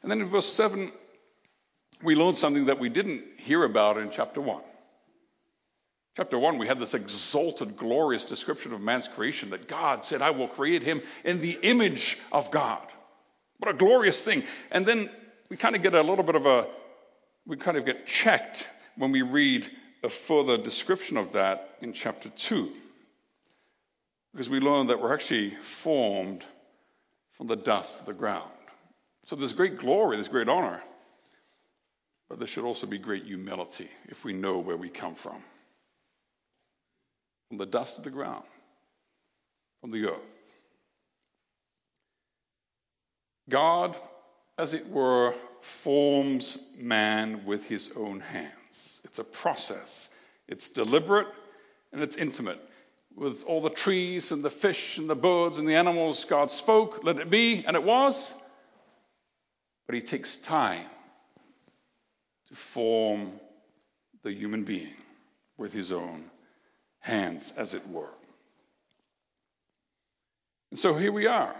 And 0.01 0.12
then 0.12 0.22
in 0.22 0.27
verse 0.27 0.51
7, 0.51 0.92
we 2.04 2.16
learn 2.16 2.36
something 2.36 2.66
that 2.66 2.80
we 2.80 2.90
didn't 2.90 3.24
hear 3.38 3.64
about 3.64 3.98
in 3.98 4.10
chapter 4.12 4.42
1. 4.42 4.62
Chapter 6.18 6.40
1, 6.40 6.58
we 6.58 6.68
had 6.68 6.80
this 6.80 6.94
exalted, 6.94 7.75
glorious 7.75 8.25
description 8.25 8.74
of 8.74 8.80
man's 8.80 9.08
creation 9.08 9.50
that 9.50 9.68
God 9.68 10.06
said, 10.06 10.22
I 10.22 10.30
will 10.30 10.48
create 10.48 10.82
him 10.82 11.02
in 11.25 11.42
the 11.42 11.58
image 11.62 12.18
of 12.32 12.52
God. 12.52 12.88
What 13.58 13.70
a 13.70 13.78
glorious 13.78 14.24
thing. 14.24 14.44
And 14.72 14.86
then 14.86 15.10
we 15.50 15.58
kind 15.58 15.75
of 15.75 15.84
get 15.84 15.94
a 15.94 16.02
little 16.02 16.24
bit 16.24 16.36
of 16.36 16.46
a, 16.46 16.68
we 17.46 17.58
kind 17.58 17.78
of 17.78 17.86
get 17.86 18.08
checked 18.08 18.68
when 18.98 19.12
we 19.12 19.24
read 19.24 19.70
a 20.04 20.10
further 20.10 20.58
description 20.58 21.18
of 21.18 21.34
that 21.34 21.78
in 21.82 21.92
chapter 21.92 22.30
2. 22.30 22.72
Because 24.32 24.50
we 24.50 24.60
learn 24.60 24.88
that 24.88 25.02
we're 25.02 25.14
actually 25.14 25.50
formed 25.50 26.44
from 27.34 27.48
the 27.48 27.56
dust 27.56 28.00
of 28.00 28.06
the 28.06 28.14
ground. 28.14 28.52
So 29.25 29.36
there's 29.36 29.54
great 29.54 29.80
glory, 29.80 30.16
there's 30.16 30.28
great 30.30 30.48
honor. 30.48 30.82
But 32.29 32.39
there 32.39 32.48
should 32.48 32.65
also 32.65 32.88
be 32.88 32.98
great 32.98 33.25
humility 33.25 33.89
if 34.08 34.25
we 34.25 34.34
know 34.34 34.58
where 34.60 34.77
we 34.77 34.89
come 34.89 35.15
from. 35.15 35.44
From 37.50 37.58
the 37.58 37.65
dust 37.65 38.00
of 38.00 38.03
the 38.03 38.10
ground, 38.10 38.46
from 39.82 39.91
the 39.91 40.08
earth. 40.08 40.55
God, 43.48 43.96
as 44.58 44.74
it 44.74 44.89
were, 44.89 45.36
forms 45.62 46.58
man 46.77 47.46
with 47.46 47.63
his 47.65 47.94
own 47.96 48.20
hands. 48.20 49.01
It's 49.03 49.20
a 49.20 49.24
process, 49.24 50.10
it's 50.48 50.70
deliberate 50.70 51.27
and 51.94 52.01
it's 52.01 52.17
intimate. 52.17 52.60
With 53.15 53.46
all 53.46 53.62
the 53.62 53.70
trees 53.70 54.32
and 54.32 54.44
the 54.44 54.50
fish 54.50 54.98
and 54.98 55.10
the 55.10 55.15
birds 55.15 55.58
and 55.58 55.70
the 55.70 55.75
animals, 55.75 56.25
God 56.25 56.51
spoke, 56.51 57.03
let 57.03 57.20
it 57.20 57.29
be, 57.29 57.63
and 57.65 57.75
it 57.75 57.84
was. 57.84 58.34
But 59.86 59.96
he 59.96 60.01
takes 60.01 60.38
time 60.38 60.86
to 62.50 62.56
form 62.56 63.32
the 64.24 64.32
human 64.32 64.64
being 64.64 64.96
with 65.58 65.74
his 65.74 65.92
own 65.92 66.30
hands, 67.00 67.54
as 67.56 67.74
it 67.74 67.88
were. 67.88 68.14
And 70.72 70.80
so 70.80 70.94
here 70.94 71.12
we 71.12 71.28
are. 71.28 71.56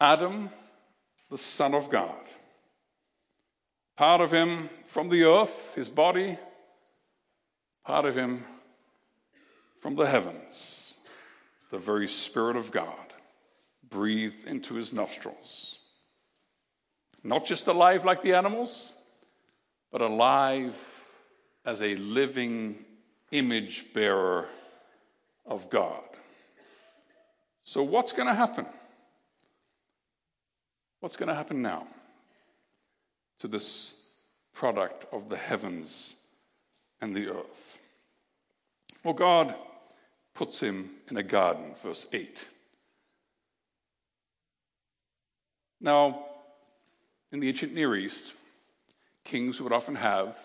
Adam, 0.00 0.48
the 1.30 1.38
Son 1.38 1.74
of 1.74 1.90
God. 1.90 2.24
Part 3.96 4.22
of 4.22 4.32
him 4.32 4.70
from 4.86 5.10
the 5.10 5.24
earth, 5.24 5.74
his 5.74 5.88
body, 5.88 6.38
part 7.84 8.06
of 8.06 8.16
him 8.16 8.44
from 9.80 9.94
the 9.94 10.06
heavens, 10.06 10.94
the 11.70 11.78
very 11.78 12.08
Spirit 12.08 12.56
of 12.56 12.70
God 12.70 12.96
breathed 13.90 14.48
into 14.48 14.74
his 14.74 14.92
nostrils. 14.92 15.79
Not 17.22 17.44
just 17.46 17.66
alive 17.66 18.04
like 18.04 18.22
the 18.22 18.34
animals, 18.34 18.94
but 19.92 20.00
alive 20.00 20.76
as 21.64 21.82
a 21.82 21.96
living 21.96 22.76
image 23.30 23.92
bearer 23.92 24.48
of 25.44 25.68
God. 25.68 26.02
So, 27.64 27.82
what's 27.82 28.12
going 28.12 28.28
to 28.28 28.34
happen? 28.34 28.66
What's 31.00 31.16
going 31.16 31.28
to 31.28 31.34
happen 31.34 31.62
now 31.62 31.86
to 33.40 33.48
this 33.48 33.94
product 34.54 35.06
of 35.12 35.28
the 35.28 35.36
heavens 35.36 36.14
and 37.00 37.14
the 37.14 37.28
earth? 37.28 37.80
Well, 39.04 39.14
God 39.14 39.54
puts 40.34 40.60
him 40.60 40.90
in 41.10 41.16
a 41.16 41.22
garden, 41.22 41.74
verse 41.82 42.06
8. 42.12 42.48
Now, 45.80 46.26
in 47.32 47.40
the 47.40 47.48
ancient 47.48 47.74
Near 47.74 47.94
East, 47.96 48.32
kings 49.24 49.60
would 49.60 49.72
often 49.72 49.94
have 49.94 50.36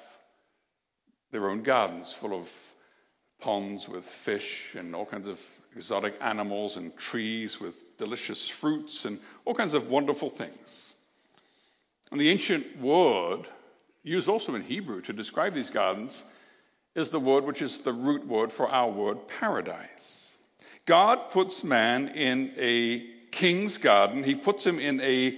their 1.32 1.50
own 1.50 1.64
gardens 1.64 2.14
full 2.14 2.34
of 2.34 2.50
ponds 3.42 3.88
with 3.88 4.06
fish 4.06 4.76
and 4.76 4.96
all 4.96 5.06
kinds 5.06 5.28
of 5.28 5.40
exotic 5.76 6.16
animals 6.22 6.78
and 6.78 6.96
trees 6.96 7.60
with 7.60 7.76
delicious 7.98 8.48
fruits 8.48 9.06
and 9.06 9.20
all 9.44 9.54
kinds 9.54 9.74
of 9.74 9.90
wonderful 9.90 10.30
things. 10.30 10.94
And 12.12 12.20
the 12.20 12.30
ancient 12.30 12.80
word, 12.80 13.48
used 14.04 14.30
also 14.30 14.56
in 14.56 14.62
Hebrew 14.62 15.02
to 15.02 15.14
describe 15.14 15.54
these 15.54 15.72
gardens, 15.72 16.24
is 16.94 17.10
the 17.10 17.20
word 17.20 17.44
which 17.44 17.62
is 17.62 17.82
the 17.82 17.92
root 17.92 18.26
word 18.26 18.52
for 18.52 18.70
our 18.70 18.90
word 18.90 19.28
paradise. 19.28 20.34
God 20.86 21.32
puts 21.32 21.64
man 21.64 22.10
in 22.10 22.54
a 22.58 23.06
king's 23.32 23.80
garden, 23.80 24.24
he 24.24 24.36
puts 24.36 24.66
him 24.66 24.80
in 24.80 25.02
a 25.02 25.38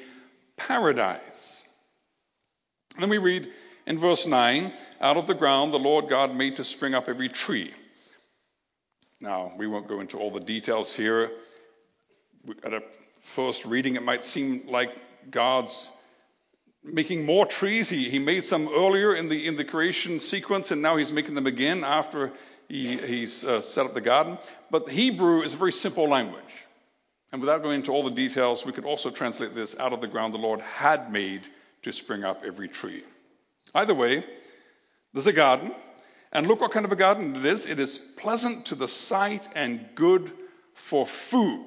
paradise. 0.58 1.37
And 2.98 3.04
then 3.04 3.12
we 3.12 3.20
read 3.20 3.48
in 3.86 4.00
verse 4.00 4.26
9 4.26 4.74
out 5.02 5.18
of 5.18 5.28
the 5.28 5.36
ground 5.36 5.72
the 5.72 5.78
Lord 5.78 6.10
God 6.10 6.36
made 6.36 6.56
to 6.56 6.64
spring 6.64 6.96
up 6.96 7.08
every 7.08 7.30
tree. 7.30 7.72
Now, 9.22 9.54
we 9.56 9.68
won't 9.68 9.88
go 9.88 10.00
into 10.00 10.18
all 10.18 10.32
the 10.32 10.40
details 10.40 10.96
here. 10.96 11.30
At 12.64 12.74
a 12.74 12.82
first 13.22 13.66
reading, 13.66 13.98
it 13.98 14.04
might 14.04 14.24
seem 14.24 14.64
like 14.68 14.90
God's 15.30 15.92
making 16.84 17.24
more 17.24 17.46
trees. 17.46 17.88
He, 17.88 18.10
he 18.10 18.18
made 18.18 18.46
some 18.46 18.68
earlier 18.68 19.14
in 19.14 19.30
the, 19.30 19.46
in 19.46 19.58
the 19.58 19.64
creation 19.64 20.20
sequence, 20.20 20.72
and 20.72 20.82
now 20.82 20.98
he's 20.98 21.12
making 21.12 21.36
them 21.36 21.46
again 21.46 21.84
after 21.84 22.32
he, 22.68 22.98
he's 22.98 23.44
uh, 23.44 23.62
set 23.62 23.86
up 23.86 23.94
the 23.94 24.02
garden. 24.02 24.40
But 24.72 24.90
Hebrew 24.90 25.44
is 25.44 25.54
a 25.54 25.58
very 25.58 25.72
simple 25.72 26.10
language. 26.10 26.42
And 27.32 27.42
without 27.42 27.62
going 27.62 27.76
into 27.76 27.92
all 27.92 28.02
the 28.02 28.10
details, 28.10 28.66
we 28.66 28.72
could 28.72 28.86
also 28.86 29.12
translate 29.12 29.54
this 29.54 29.78
out 29.78 29.94
of 29.94 30.02
the 30.02 30.08
ground 30.08 30.34
the 30.34 30.40
Lord 30.40 30.62
had 30.62 31.12
made 31.12 31.44
to 31.88 31.94
spring 31.94 32.24
up 32.24 32.44
every 32.46 32.68
tree. 32.68 33.04
Either 33.74 33.94
way, 33.94 34.24
there's 35.14 35.28
a 35.28 35.34
garden, 35.34 35.74
and 36.32 36.46
look 36.46 36.62
what 36.62 36.72
kind 36.72 36.86
of 36.86 36.92
a 36.92 36.98
garden 36.98 37.36
it 37.36 37.46
is. 37.46 37.66
It 37.66 37.80
is 37.80 37.98
pleasant 37.98 38.66
to 38.68 38.76
the 38.76 38.88
sight 38.88 39.48
and 39.56 39.88
good 39.96 40.32
for 40.74 41.06
food. 41.06 41.66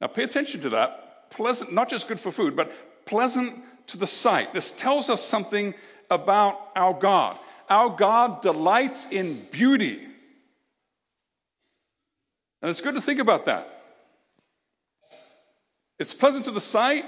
Now 0.00 0.06
pay 0.06 0.22
attention 0.22 0.62
to 0.62 0.70
that. 0.70 1.30
Pleasant, 1.30 1.72
not 1.72 1.88
just 1.88 2.08
good 2.08 2.20
for 2.20 2.30
food, 2.30 2.56
but 2.56 2.72
pleasant 3.04 3.54
to 3.88 3.98
the 3.98 4.06
sight. 4.06 4.52
This 4.52 4.72
tells 4.72 5.10
us 5.10 5.22
something 5.22 5.74
about 6.10 6.70
our 6.76 6.94
God. 6.94 7.36
Our 7.68 7.90
God 7.90 8.42
delights 8.42 9.10
in 9.10 9.44
beauty. 9.50 10.06
And 12.60 12.70
it's 12.70 12.80
good 12.80 12.94
to 12.94 13.00
think 13.00 13.18
about 13.18 13.46
that. 13.46 13.68
It's 15.98 16.14
pleasant 16.14 16.44
to 16.44 16.52
the 16.52 16.60
sight 16.60 17.04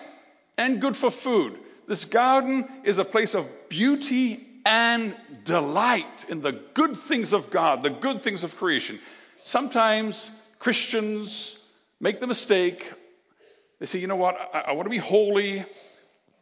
and 0.56 0.80
good 0.80 0.96
for 0.96 1.10
food. 1.10 1.58
This 1.86 2.04
garden 2.04 2.66
is 2.84 2.98
a 2.98 3.04
place 3.04 3.34
of 3.34 3.46
beauty 3.68 4.46
and 4.64 5.14
delight 5.44 6.24
in 6.28 6.40
the 6.40 6.52
good 6.52 6.96
things 6.96 7.32
of 7.32 7.50
God, 7.50 7.82
the 7.82 7.90
good 7.90 8.22
things 8.22 8.44
of 8.44 8.56
creation. 8.56 8.98
Sometimes 9.42 10.30
Christians 10.58 11.58
make 12.00 12.20
the 12.20 12.26
mistake. 12.26 12.90
They 13.78 13.86
say, 13.86 13.98
you 13.98 14.06
know 14.06 14.16
what, 14.16 14.36
I, 14.54 14.60
I 14.60 14.72
want 14.72 14.86
to 14.86 14.90
be 14.90 14.98
holy. 14.98 15.64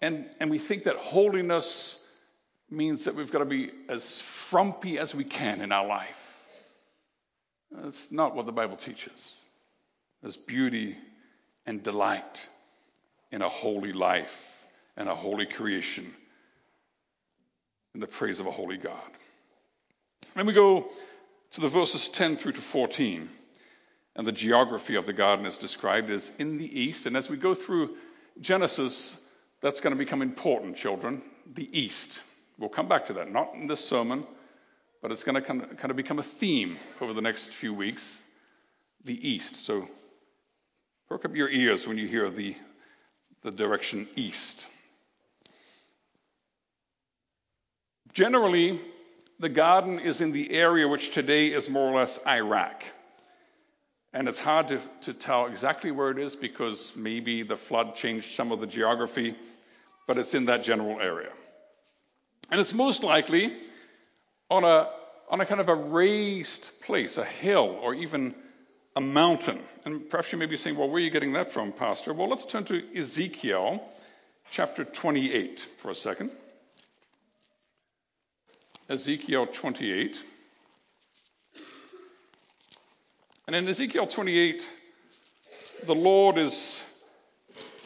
And, 0.01 0.27
and 0.38 0.51
we 0.51 0.59
think 0.59 0.85
that 0.85 0.96
holiness 0.96 1.98
means 2.70 3.05
that 3.05 3.14
we've 3.14 3.33
got 3.33 3.40
to 3.40 3.44
be 3.44 3.70
as 3.88 4.20
frumpy 4.20 4.98
as 4.98 5.14
we 5.14 5.25
can 5.25 5.61
in 5.61 5.72
our 5.72 5.87
life. 5.87 6.29
That's 7.72 8.12
not 8.12 8.35
what 8.35 8.46
the 8.46 8.53
Bible 8.53 8.77
teaches. 8.77 9.40
There's 10.20 10.37
beauty 10.37 10.96
and 11.66 11.83
delight 11.83 12.48
in 13.33 13.42
a 13.42 13.49
holy 13.49 13.92
life 13.92 14.68
and 14.97 15.09
a 15.09 15.14
holy 15.14 15.47
creation 15.47 16.07
in 17.95 18.01
the 18.01 18.07
praise 18.07 18.40
of 18.40 18.47
a 18.47 18.51
holy 18.51 18.77
God. 18.77 19.01
Then 20.35 20.47
we 20.47 20.53
go 20.53 20.87
to 21.53 21.61
the 21.61 21.68
verses 21.68 22.09
10 22.09 22.37
through 22.37 22.53
to 22.53 22.61
14, 22.61 23.29
and 24.16 24.27
the 24.27 24.33
geography 24.33 24.97
of 24.97 25.07
the 25.07 25.12
garden 25.12 25.47
is 25.47 25.59
described 25.59 26.11
as 26.11 26.33
in 26.38 26.59
the 26.59 26.81
east. 26.81 27.07
And 27.07 27.16
as 27.16 27.29
we 27.29 27.37
go 27.37 27.55
through 27.55 27.97
Genesis, 28.40 29.23
that's 29.61 29.81
going 29.81 29.95
to 29.95 29.99
become 29.99 30.23
important, 30.23 30.77
children. 30.77 31.23
The 31.55 31.79
east. 31.79 32.21
We'll 32.59 32.68
come 32.68 32.88
back 32.88 33.07
to 33.07 33.14
that, 33.14 33.31
not 33.31 33.55
in 33.55 33.66
this 33.66 33.85
sermon, 33.85 34.27
but 35.01 35.12
it's 35.12 35.25
going 35.25 35.35
to 35.35 35.42
kind 35.42 35.90
of 35.90 35.97
become 35.97 36.18
a 36.18 36.23
theme 36.23 36.77
over 37.01 37.12
the 37.12 37.21
next 37.21 37.49
few 37.49 37.75
weeks. 37.75 38.23
The 39.05 39.29
east. 39.29 39.57
So 39.57 39.88
perk 41.09 41.25
up 41.25 41.35
your 41.35 41.51
ears 41.51 41.87
when 41.87 41.99
you 41.99 42.07
hear 42.07 42.31
the, 42.31 42.55
the 43.42 43.50
direction 43.50 44.09
east. 44.16 44.66
Generally, 48.12 48.81
the 49.40 49.48
garden 49.48 49.98
is 49.98 50.20
in 50.20 50.33
the 50.33 50.52
area 50.52 50.87
which 50.87 51.12
today 51.12 51.48
is 51.48 51.68
more 51.68 51.90
or 51.90 51.98
less 51.98 52.20
Iraq. 52.26 52.85
And 54.12 54.28
it's 54.28 54.38
hard 54.38 54.68
to, 54.68 54.81
to 55.02 55.14
tell 55.14 55.46
exactly 55.46 55.90
where 55.90 56.11
it 56.11 56.18
is 56.18 56.37
because 56.37 56.92
maybe 56.94 57.42
the 57.42 57.57
flood 57.57 57.94
changed 57.94 58.35
some 58.35 58.52
of 58.52 58.61
the 58.61 58.66
geography, 58.66 59.35
but 60.07 60.18
it's 60.18 60.35
in 60.35 60.44
that 60.46 60.62
general 60.62 61.00
area. 61.00 61.31
And 62.50 62.61
it's 62.61 62.74
most 62.74 63.02
likely 63.02 63.57
on 64.50 64.64
a, 64.64 64.90
on 65.31 65.40
a 65.40 65.46
kind 65.46 65.62
of 65.62 65.70
a 65.70 65.74
raised 65.74 66.83
place, 66.83 67.16
a 67.16 67.24
hill, 67.24 67.78
or 67.83 67.94
even 67.94 68.35
a 68.96 69.00
mountain. 69.00 69.59
And 69.85 70.09
perhaps 70.09 70.33
you 70.33 70.38
may 70.38 70.46
be 70.46 70.57
saying, 70.57 70.76
well, 70.76 70.88
where 70.88 70.96
are 70.96 71.00
you 71.00 71.11
getting 71.11 71.33
that 71.33 71.50
from, 71.50 71.72
Pastor? 71.72 72.12
Well, 72.12 72.28
let's 72.28 72.44
turn 72.44 72.64
to 72.64 72.83
Ezekiel 72.96 73.83
chapter 74.50 74.85
28 74.85 75.61
for 75.78 75.90
a 75.90 75.94
second. 75.94 76.31
Ezekiel 78.88 79.46
28. 79.46 80.22
And 83.46 83.57
in 83.57 83.66
Ezekiel 83.66 84.07
28, 84.07 84.68
the 85.87 85.94
Lord 85.94 86.37
is 86.37 86.83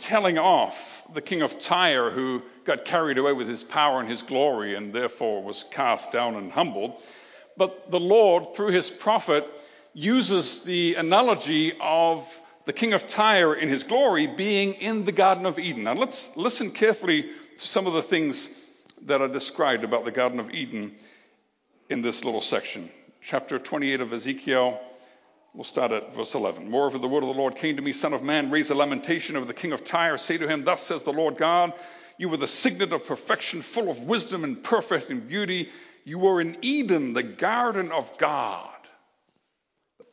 telling 0.01 0.39
off 0.39 1.03
the 1.15 1.23
king 1.23 1.43
of 1.43 1.59
Tyre 1.59 2.11
who 2.11 2.43
got 2.65 2.85
carried 2.85 3.19
away 3.19 3.33
with 3.33 3.49
his 3.49 3.63
power 3.63 4.01
and 4.01 4.09
his 4.09 4.23
glory 4.23 4.75
and 4.75 4.93
therefore 4.93 5.43
was 5.43 5.65
cast 5.71 6.13
down 6.13 6.35
and 6.35 6.51
humbled. 6.51 7.01
But 7.57 7.91
the 7.91 8.01
Lord, 8.01 8.55
through 8.55 8.73
his 8.73 8.91
prophet, 8.91 9.47
uses 9.97 10.63
the 10.63 10.97
analogy 10.97 11.73
of 11.81 12.29
the 12.67 12.73
king 12.75 12.93
of 12.93 13.09
Tyre 13.09 13.55
in 13.55 13.71
his 13.71 13.83
glory 13.83 14.27
being 14.27 14.75
in 14.75 15.05
the 15.07 15.13
Garden 15.13 15.47
of 15.47 15.59
Eden. 15.59 15.85
Now 15.85 15.95
let's 15.95 16.37
listen 16.37 16.71
carefully 16.71 17.23
to 17.23 17.67
some 17.67 17.87
of 17.87 17.95
the 17.95 18.03
things 18.03 18.63
that 19.03 19.23
are 19.23 19.29
described 19.29 19.85
about 19.85 20.05
the 20.05 20.11
Garden 20.11 20.39
of 20.39 20.51
Eden 20.51 20.93
in 21.89 22.03
this 22.03 22.27
little 22.27 22.43
section. 22.43 22.91
Chapter 23.23 23.59
28 23.59 24.03
of 24.03 24.13
Ezekiel, 24.13 24.79
we'll 25.55 25.65
start 25.65 25.93
at 25.93 26.15
verse 26.15 26.35
11. 26.35 26.71
Moreover, 26.71 26.99
the 26.99 27.09
word 27.09 27.23
of 27.23 27.29
the 27.31 27.41
Lord 27.41 27.57
came 27.57 27.77
to 27.77 27.83
me, 27.83 27.93
Son 27.93 28.13
of 28.13 28.23
man, 28.23 28.51
raise 28.51 28.69
a 28.69 28.75
lamentation 28.75 29.35
over 29.35 29.47
the 29.47 29.55
king 29.55 29.73
of 29.73 29.83
Tyre. 29.83 30.19
Say 30.19 30.37
to 30.37 30.47
him, 30.47 30.63
Thus 30.63 30.83
says 30.83 31.05
the 31.05 31.13
Lord 31.13 31.39
God, 31.39 31.73
You 32.19 32.29
were 32.29 32.37
the 32.37 32.47
signet 32.47 32.93
of 32.93 33.07
perfection, 33.07 33.63
full 33.63 33.89
of 33.89 34.03
wisdom 34.03 34.45
and 34.45 34.63
perfect 34.63 35.11
in 35.11 35.21
beauty. 35.21 35.71
You 36.05 36.19
were 36.19 36.43
in 36.43 36.59
Eden, 36.61 37.15
the 37.15 37.23
garden 37.23 37.91
of 37.93 38.19
God, 38.19 38.76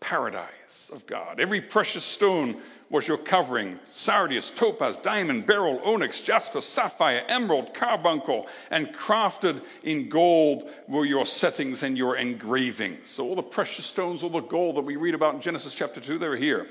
paradise 0.03 0.91
of 0.93 1.07
God. 1.07 1.39
Every 1.39 1.61
precious 1.61 2.03
stone 2.03 2.57
was 2.89 3.07
your 3.07 3.17
covering 3.17 3.79
sardius, 3.85 4.51
topaz, 4.51 4.97
diamond, 4.97 5.45
beryl, 5.45 5.81
onyx, 5.83 6.19
jasper, 6.21 6.59
sapphire, 6.59 7.23
emerald, 7.27 7.73
carbuncle, 7.73 8.47
and 8.69 8.93
crafted 8.93 9.61
in 9.81 10.09
gold 10.09 10.69
were 10.89 11.05
your 11.05 11.25
settings 11.25 11.83
and 11.83 11.97
your 11.97 12.17
engravings. 12.17 13.09
So, 13.09 13.25
all 13.25 13.35
the 13.35 13.41
precious 13.41 13.85
stones, 13.85 14.23
all 14.23 14.29
the 14.29 14.41
gold 14.41 14.75
that 14.75 14.81
we 14.81 14.97
read 14.97 15.15
about 15.15 15.35
in 15.35 15.41
Genesis 15.41 15.73
chapter 15.73 16.01
2, 16.01 16.19
they're 16.19 16.35
here. 16.35 16.67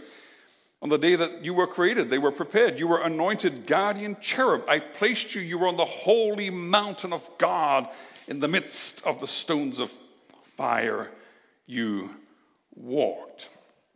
On 0.82 0.90
the 0.90 0.98
day 0.98 1.16
that 1.16 1.42
you 1.42 1.54
were 1.54 1.66
created, 1.66 2.10
they 2.10 2.18
were 2.18 2.32
prepared. 2.32 2.78
You 2.78 2.88
were 2.88 3.00
anointed 3.00 3.66
guardian 3.66 4.16
cherub. 4.20 4.68
I 4.68 4.80
placed 4.80 5.34
you. 5.34 5.40
You 5.40 5.58
were 5.58 5.68
on 5.68 5.76
the 5.76 5.84
holy 5.86 6.50
mountain 6.50 7.14
of 7.14 7.26
God 7.38 7.88
in 8.28 8.40
the 8.40 8.48
midst 8.48 9.06
of 9.06 9.20
the 9.20 9.28
stones 9.28 9.80
of 9.80 9.90
fire. 10.56 11.08
You 11.66 12.10
walked. 12.76 13.48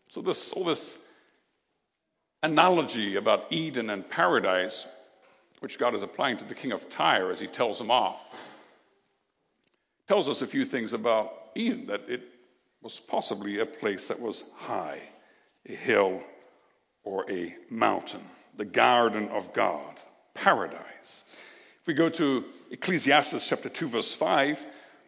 So 0.08 0.20
this, 0.22 0.52
all 0.52 0.64
this 0.64 0.98
analogy 2.42 3.16
about 3.16 3.46
Eden 3.50 3.90
and 3.90 4.08
paradise, 4.08 4.86
which 5.60 5.78
God 5.78 5.94
is 5.94 6.02
applying 6.02 6.38
to 6.38 6.44
the 6.44 6.54
king 6.54 6.72
of 6.72 6.88
Tyre 6.88 7.30
as 7.30 7.40
he 7.40 7.46
tells 7.46 7.80
him 7.80 7.90
off, 7.90 8.20
tells 10.06 10.28
us 10.28 10.42
a 10.42 10.46
few 10.46 10.64
things 10.64 10.92
about 10.92 11.32
Eden, 11.54 11.86
that 11.86 12.08
it 12.08 12.22
was 12.82 13.00
possibly 13.00 13.58
a 13.58 13.66
place 13.66 14.08
that 14.08 14.20
was 14.20 14.44
high, 14.56 15.00
a 15.68 15.72
hill 15.72 16.22
or 17.02 17.28
a 17.30 17.54
mountain, 17.70 18.22
the 18.56 18.64
garden 18.64 19.28
of 19.28 19.52
God, 19.52 19.98
paradise. 20.34 21.24
If 21.80 21.86
we 21.86 21.94
go 21.94 22.08
to 22.10 22.44
Ecclesiastes 22.70 23.48
chapter 23.48 23.68
2 23.68 23.88
verse 23.88 24.12
5, 24.12 24.64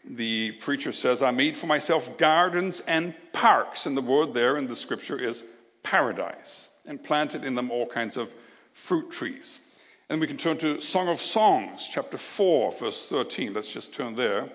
the 0.09 0.53
preacher 0.53 0.93
says, 0.93 1.23
I 1.23 1.31
made 1.31 1.57
for 1.57 1.67
myself 1.67 2.17
gardens 2.17 2.81
and 2.81 3.15
parks. 3.33 3.87
And 3.87 3.97
the 3.97 4.03
word 4.03 4.33
there 4.33 4.57
in 4.57 4.67
the 4.67 4.77
scripture 4.77 5.19
is 5.19 5.45
paradise, 5.83 6.69
and 6.87 7.03
planted 7.03 7.45
in 7.45 7.55
them 7.55 7.71
all 7.71 7.87
kinds 7.87 8.17
of 8.17 8.33
fruit 8.73 9.11
trees. 9.11 9.61
And 10.09 10.21
we 10.21 10.27
can 10.27 10.39
turn 10.39 10.57
to 10.59 10.81
Song 10.81 11.09
of 11.09 11.21
Songs, 11.21 11.89
chapter 11.93 12.17
4, 12.17 12.73
verse 12.73 13.09
13. 13.09 13.53
Let's 13.53 13.73
just 13.73 13.93
turn 13.93 14.15
there 14.15 14.49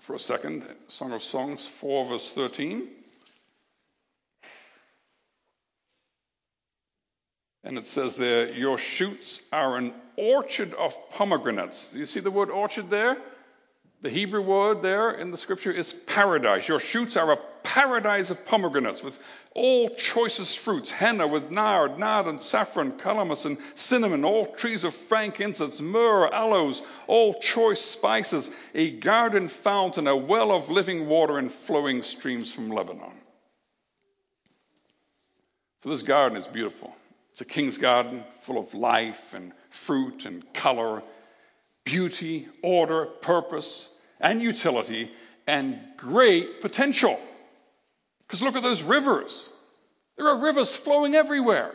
for 0.00 0.16
a 0.16 0.20
second. 0.20 0.64
Song 0.88 1.12
of 1.12 1.22
Songs 1.22 1.64
4, 1.64 2.04
verse 2.06 2.32
13. 2.32 2.88
And 7.62 7.78
it 7.78 7.86
says 7.86 8.16
there, 8.16 8.50
Your 8.50 8.76
shoots 8.76 9.40
are 9.52 9.76
an 9.76 9.94
orchard 10.16 10.74
of 10.74 10.96
pomegranates. 11.10 11.92
Do 11.92 12.00
you 12.00 12.06
see 12.06 12.20
the 12.20 12.30
word 12.30 12.50
orchard 12.50 12.90
there? 12.90 13.16
The 14.04 14.10
Hebrew 14.10 14.42
word 14.42 14.82
there 14.82 15.12
in 15.12 15.30
the 15.30 15.38
scripture 15.38 15.72
is 15.72 15.94
paradise. 15.94 16.68
Your 16.68 16.78
shoots 16.78 17.16
are 17.16 17.32
a 17.32 17.38
paradise 17.62 18.28
of 18.28 18.44
pomegranates 18.44 19.02
with 19.02 19.18
all 19.54 19.88
choicest 19.88 20.58
fruits, 20.58 20.90
henna 20.90 21.26
with 21.26 21.50
nard, 21.50 21.98
nard 21.98 22.26
and 22.26 22.38
saffron, 22.38 22.98
calamus 22.98 23.46
and 23.46 23.56
cinnamon, 23.74 24.22
all 24.22 24.52
trees 24.56 24.84
of 24.84 24.92
frankincense, 24.92 25.80
myrrh, 25.80 26.28
aloes, 26.34 26.82
all 27.06 27.32
choice 27.40 27.80
spices, 27.80 28.50
a 28.74 28.90
garden 28.90 29.48
fountain, 29.48 30.06
a 30.06 30.14
well 30.14 30.52
of 30.52 30.68
living 30.68 31.08
water 31.08 31.38
and 31.38 31.50
flowing 31.50 32.02
streams 32.02 32.52
from 32.52 32.68
Lebanon. 32.68 33.14
So 35.82 35.88
this 35.88 36.02
garden 36.02 36.36
is 36.36 36.46
beautiful. 36.46 36.94
It's 37.32 37.40
a 37.40 37.46
king's 37.46 37.78
garden 37.78 38.22
full 38.42 38.58
of 38.58 38.74
life 38.74 39.32
and 39.32 39.52
fruit 39.70 40.26
and 40.26 40.44
color, 40.52 41.02
beauty, 41.86 42.48
order, 42.62 43.06
purpose 43.06 43.92
and 44.20 44.40
utility 44.40 45.10
and 45.46 45.78
great 45.96 46.60
potential. 46.60 47.18
Because 48.20 48.42
look 48.42 48.56
at 48.56 48.62
those 48.62 48.82
rivers. 48.82 49.52
There 50.16 50.28
are 50.28 50.38
rivers 50.38 50.74
flowing 50.74 51.14
everywhere. 51.14 51.72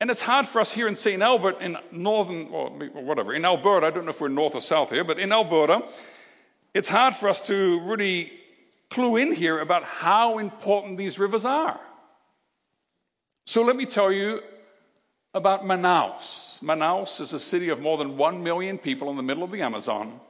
And 0.00 0.10
it's 0.10 0.20
hard 0.20 0.46
for 0.46 0.60
us 0.60 0.72
here 0.72 0.88
in 0.88 0.96
St. 0.96 1.22
Albert 1.22 1.60
in 1.60 1.78
northern, 1.92 2.48
or 2.48 2.68
whatever, 2.70 3.32
in 3.32 3.44
Alberta, 3.44 3.86
I 3.86 3.90
don't 3.90 4.04
know 4.04 4.10
if 4.10 4.20
we're 4.20 4.28
north 4.28 4.54
or 4.54 4.60
south 4.60 4.90
here, 4.90 5.04
but 5.04 5.18
in 5.18 5.32
Alberta, 5.32 5.82
it's 6.74 6.88
hard 6.88 7.14
for 7.14 7.28
us 7.28 7.40
to 7.42 7.80
really 7.80 8.32
clue 8.90 9.16
in 9.16 9.32
here 9.32 9.60
about 9.60 9.84
how 9.84 10.38
important 10.38 10.98
these 10.98 11.18
rivers 11.18 11.44
are. 11.44 11.80
So 13.46 13.62
let 13.62 13.76
me 13.76 13.86
tell 13.86 14.10
you 14.10 14.40
about 15.32 15.64
Manaus. 15.64 16.62
Manaus 16.62 17.20
is 17.20 17.32
a 17.32 17.38
city 17.38 17.68
of 17.70 17.80
more 17.80 17.96
than 17.96 18.16
one 18.16 18.42
million 18.42 18.78
people 18.78 19.10
in 19.10 19.16
the 19.16 19.22
middle 19.22 19.42
of 19.42 19.50
the 19.50 19.62
Amazon 19.62 20.20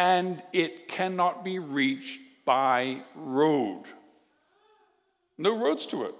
and 0.00 0.42
it 0.54 0.88
cannot 0.88 1.44
be 1.44 1.58
reached 1.58 2.20
by 2.46 3.02
road. 3.14 3.82
No 5.36 5.58
roads 5.58 5.84
to 5.88 6.04
it. 6.04 6.14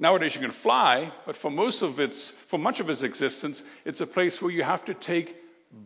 Nowadays 0.00 0.34
you 0.34 0.40
can 0.40 0.50
fly, 0.50 1.12
but 1.26 1.36
for 1.36 1.50
most 1.50 1.82
of 1.82 2.00
its, 2.00 2.30
for 2.30 2.58
much 2.58 2.80
of 2.80 2.88
its 2.88 3.02
existence, 3.02 3.64
it's 3.84 4.00
a 4.00 4.06
place 4.06 4.40
where 4.40 4.50
you 4.50 4.62
have 4.62 4.82
to 4.86 4.94
take 4.94 5.36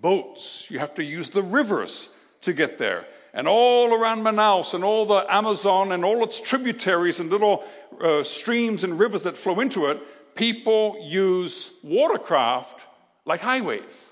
boats. 0.01 0.69
You 0.71 0.79
have 0.79 0.95
to 0.95 1.03
use 1.03 1.31
the 1.31 1.43
rivers 1.43 2.11
to 2.43 2.53
get 2.53 2.79
there. 2.79 3.07
And 3.35 3.49
all 3.49 3.93
around 3.93 4.23
Manaus 4.23 4.73
and 4.73 4.85
all 4.85 5.05
the 5.05 5.27
Amazon 5.35 5.91
and 5.91 6.05
all 6.05 6.23
its 6.23 6.39
tributaries 6.39 7.19
and 7.19 7.29
little 7.29 7.65
uh, 8.01 8.23
streams 8.23 8.85
and 8.85 9.01
rivers 9.01 9.25
that 9.25 9.37
flow 9.37 9.59
into 9.59 9.87
it, 9.87 9.99
people 10.37 10.97
use 11.09 11.71
watercraft 11.83 12.87
like 13.25 13.41
highways 13.41 14.07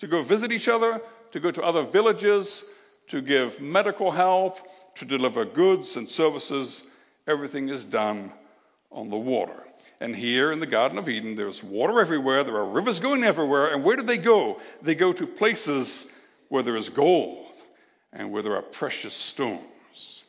to 0.00 0.08
go 0.08 0.22
visit 0.22 0.50
each 0.50 0.66
other, 0.66 1.00
to 1.32 1.40
go 1.40 1.50
to 1.50 1.62
other 1.62 1.82
villages, 1.82 2.64
to 3.08 3.20
give 3.20 3.60
medical 3.60 4.10
help, 4.10 4.58
to 4.96 5.04
deliver 5.04 5.44
goods 5.44 5.96
and 5.96 6.08
services. 6.08 6.84
Everything 7.26 7.68
is 7.68 7.84
done 7.84 8.32
on 8.90 9.10
the 9.10 9.16
water. 9.16 9.62
And 10.00 10.14
here 10.14 10.52
in 10.52 10.60
the 10.60 10.66
Garden 10.66 10.98
of 10.98 11.08
Eden, 11.08 11.36
there's 11.36 11.62
water 11.62 12.00
everywhere, 12.00 12.44
there 12.44 12.56
are 12.56 12.64
rivers 12.64 13.00
going 13.00 13.24
everywhere. 13.24 13.72
And 13.72 13.84
where 13.84 13.96
do 13.96 14.02
they 14.02 14.18
go? 14.18 14.60
They 14.82 14.94
go 14.94 15.12
to 15.12 15.26
places 15.26 16.06
where 16.48 16.62
there 16.62 16.76
is 16.76 16.88
gold 16.90 17.46
and 18.12 18.30
where 18.30 18.42
there 18.42 18.56
are 18.56 18.62
precious 18.62 19.14
stones. 19.14 20.24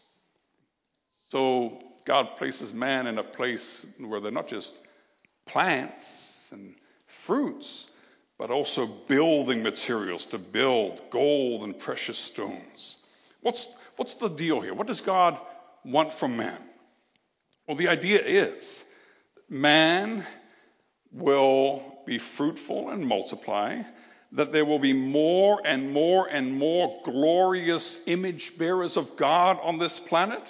So 1.30 1.82
God 2.06 2.38
places 2.38 2.74
man 2.74 3.08
in 3.08 3.18
a 3.18 3.24
place 3.24 3.86
where 4.00 4.20
they're 4.20 4.32
not 4.32 4.48
just 4.48 4.78
plants 5.46 6.50
and 6.52 6.76
fruits, 7.08 7.88
but 8.38 8.52
also 8.52 8.86
building 8.86 9.64
materials 9.64 10.26
to 10.28 10.38
build 10.38 11.02
gold 11.10 11.64
and 11.64 11.78
precious 11.78 12.18
stones. 12.18 12.98
What's, 13.42 13.68
what's 13.96 14.16
the 14.16 14.30
deal 14.30 14.62
here? 14.62 14.74
What 14.74 14.88
does 14.88 15.02
God 15.02 15.38
want 15.86 16.14
from 16.14 16.38
man? 16.38 16.58
Well, 17.68 17.78
the 17.78 17.90
idea 17.90 18.22
is 18.22 18.84
that 19.36 19.56
man 19.56 20.26
will 21.12 21.84
be 22.06 22.18
fruitful 22.18 22.90
and 22.90 23.06
multiply, 23.06 23.82
that 24.34 24.52
there 24.52 24.66
will 24.66 24.80
be 24.80 24.94
more 24.94 25.62
and 25.64 25.92
more 25.94 26.28
and 26.28 26.54
more 26.58 27.02
glorious 27.06 28.00
image 28.08 28.58
bearers 28.58 28.98
of 28.98 29.16
God 29.16 29.60
on 29.62 29.78
this 29.78 30.00
planet, 30.00 30.44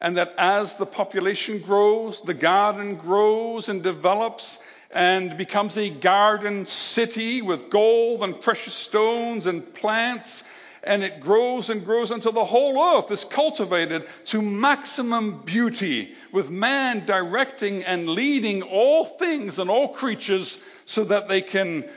and 0.00 0.16
that 0.16 0.34
as 0.38 0.76
the 0.76 0.86
population 0.86 1.58
grows, 1.60 2.22
the 2.22 2.34
garden 2.34 2.96
grows 2.96 3.68
and 3.68 3.82
develops, 3.82 4.62
and 4.90 5.36
becomes 5.36 5.78
a 5.78 5.88
garden 5.88 6.66
city 6.66 7.42
with 7.42 7.70
gold 7.70 8.22
and 8.22 8.40
precious 8.40 8.74
stones 8.74 9.46
and 9.46 9.74
plants. 9.74 10.44
And 10.82 11.02
it 11.04 11.20
grows 11.20 11.68
and 11.68 11.84
grows 11.84 12.10
until 12.10 12.32
the 12.32 12.44
whole 12.44 12.96
earth 12.96 13.10
is 13.10 13.24
cultivated 13.24 14.06
to 14.26 14.40
maximum 14.40 15.42
beauty, 15.42 16.14
with 16.32 16.50
man 16.50 17.04
directing 17.04 17.84
and 17.84 18.08
leading 18.08 18.62
all 18.62 19.04
things 19.04 19.58
and 19.58 19.68
all 19.68 19.88
creatures 19.88 20.58
so 20.86 21.04
that 21.04 21.28
they 21.28 21.42
can 21.42 21.88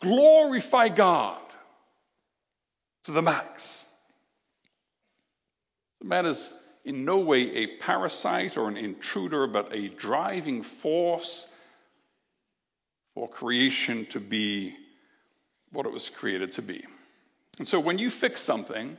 glorify 0.00 0.88
God 0.88 1.40
to 3.04 3.10
the 3.10 3.22
max. 3.22 3.84
Man 6.02 6.26
is 6.26 6.52
in 6.84 7.04
no 7.04 7.18
way 7.18 7.52
a 7.56 7.78
parasite 7.78 8.56
or 8.56 8.68
an 8.68 8.76
intruder, 8.76 9.48
but 9.48 9.74
a 9.74 9.88
driving 9.88 10.62
force 10.62 11.48
for 13.14 13.28
creation 13.28 14.06
to 14.06 14.20
be 14.20 14.74
what 15.72 15.86
it 15.86 15.92
was 15.92 16.08
created 16.08 16.52
to 16.52 16.62
be. 16.62 16.84
And 17.58 17.68
so 17.68 17.78
when 17.80 17.98
you 17.98 18.10
fix 18.10 18.40
something, 18.40 18.96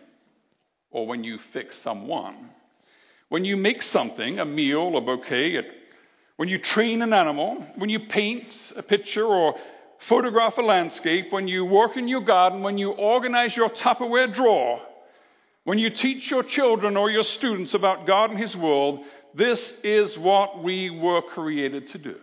or 0.91 1.08
when 1.08 1.23
you 1.23 1.38
fix 1.38 1.76
someone, 1.76 2.49
when 3.30 3.43
you 3.43 3.58
make 3.58 3.82
something, 3.82 4.39
a 4.39 4.45
meal, 4.45 4.95
a 4.95 5.02
bouquet, 5.02 5.67
when 6.36 6.49
you 6.49 6.58
train 6.58 7.02
an 7.02 7.13
animal, 7.13 7.56
when 7.76 7.89
you 7.89 7.99
paint 7.99 8.71
a 8.76 8.84
picture 8.84 9.26
or 9.26 9.58
photograph 9.97 10.58
a 10.58 10.62
landscape, 10.62 11.32
when 11.32 11.47
you 11.47 11.65
work 11.65 11.97
in 11.97 12.08
your 12.08 12.21
garden, 12.21 12.62
when 12.62 12.78
you 12.78 12.91
organize 12.91 13.56
your 13.56 13.69
Tupperware 13.69 14.32
drawer, 14.32 14.82
when 15.63 15.80
you 15.80 15.89
teach 15.89 16.30
your 16.30 16.43
children 16.43 16.97
or 16.97 17.10
your 17.10 17.23
students 17.23 17.73
about 17.73 18.06
God 18.06 18.30
and 18.30 18.39
His 18.39 18.56
world, 18.56 19.04
this 19.34 19.80
is 19.82 20.17
what 20.17 20.62
we 20.62 20.89
were 20.89 21.21
created 21.21 21.88
to 21.89 21.97
do 21.97 22.19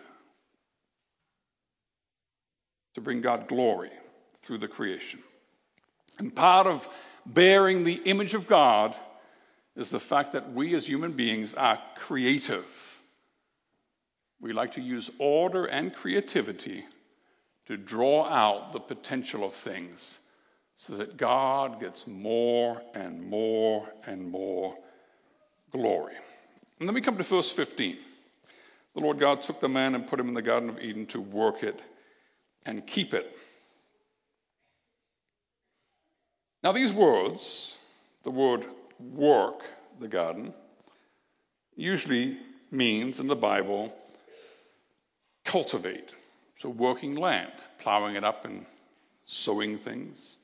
to 2.94 3.00
bring 3.00 3.20
God 3.20 3.48
glory 3.48 3.90
through 4.42 4.58
the 4.58 4.68
creation. 4.68 5.20
And 6.18 6.34
part 6.34 6.66
of 6.66 6.88
bearing 7.26 7.84
the 7.84 8.00
image 8.04 8.34
of 8.34 8.46
God 8.46 8.94
is 9.76 9.90
the 9.90 10.00
fact 10.00 10.32
that 10.32 10.52
we 10.52 10.74
as 10.74 10.86
human 10.86 11.12
beings 11.12 11.54
are 11.54 11.80
creative. 11.96 12.66
We 14.40 14.52
like 14.52 14.74
to 14.74 14.80
use 14.80 15.10
order 15.18 15.66
and 15.66 15.94
creativity 15.94 16.84
to 17.66 17.76
draw 17.76 18.26
out 18.26 18.72
the 18.72 18.80
potential 18.80 19.44
of 19.44 19.54
things 19.54 20.18
so 20.76 20.96
that 20.96 21.16
God 21.16 21.78
gets 21.78 22.06
more 22.06 22.82
and 22.94 23.22
more 23.22 23.86
and 24.06 24.28
more 24.28 24.74
glory. 25.70 26.14
And 26.78 26.88
then 26.88 26.94
we 26.94 27.02
come 27.02 27.18
to 27.18 27.22
verse 27.22 27.50
15. 27.50 27.98
The 28.94 29.00
Lord 29.00 29.20
God 29.20 29.42
took 29.42 29.60
the 29.60 29.68
man 29.68 29.94
and 29.94 30.06
put 30.06 30.18
him 30.18 30.28
in 30.28 30.34
the 30.34 30.42
Garden 30.42 30.68
of 30.68 30.80
Eden 30.80 31.06
to 31.06 31.20
work 31.20 31.62
it 31.62 31.80
and 32.66 32.86
keep 32.86 33.14
it. 33.14 33.36
Now, 36.62 36.72
these 36.72 36.92
words, 36.92 37.76
the 38.22 38.30
word 38.30 38.66
work 38.98 39.62
the 39.98 40.08
garden, 40.08 40.52
usually 41.74 42.38
means 42.70 43.20
in 43.20 43.26
the 43.26 43.36
Bible 43.36 43.92
cultivate. 45.44 46.14
So, 46.56 46.68
working 46.68 47.16
land, 47.16 47.52
plowing 47.78 48.16
it 48.16 48.24
up 48.24 48.44
and 48.44 48.66
sowing 49.24 49.78
things. 49.78 50.36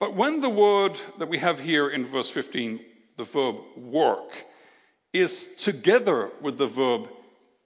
But 0.00 0.16
when 0.16 0.40
the 0.40 0.50
word 0.50 1.00
that 1.18 1.28
we 1.28 1.38
have 1.38 1.60
here 1.60 1.88
in 1.88 2.04
verse 2.04 2.28
15, 2.28 2.80
the 3.16 3.24
verb 3.24 3.56
work, 3.76 4.32
is 5.12 5.54
together 5.54 6.30
with 6.40 6.58
the 6.58 6.66
verb 6.66 7.08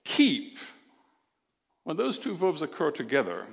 keep, 0.05 0.59
when 1.89 1.97
those 1.97 2.19
two 2.19 2.35
verbs 2.35 2.61
occur 2.61 2.91
together, 2.91 3.47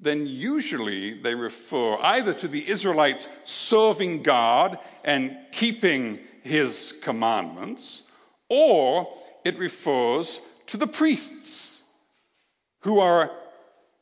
then 0.00 0.26
usually 0.26 1.22
they 1.22 1.32
refer 1.32 1.96
either 1.98 2.34
to 2.34 2.48
the 2.48 2.68
Israelites 2.68 3.28
serving 3.44 4.24
God 4.24 4.80
and 5.04 5.36
keeping 5.52 6.18
his 6.42 6.92
commandments, 7.04 8.02
or 8.48 9.06
it 9.44 9.56
refers 9.60 10.40
to 10.66 10.76
the 10.76 10.88
priests 10.88 11.84
who 12.80 12.98
are 12.98 13.30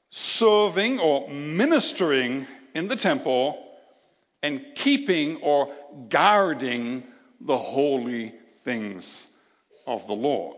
serving 0.09 0.99
or 0.99 1.29
ministering 1.29 2.47
in 2.75 2.89
the 2.89 2.97
temple 2.97 3.63
and 4.43 4.65
keeping 4.75 5.37
or 5.43 5.71
guarding 6.09 7.05
the 7.43 7.59
holy 7.59 8.33
things 8.63 9.27
of 9.87 10.07
the 10.07 10.15
Lord. 10.15 10.57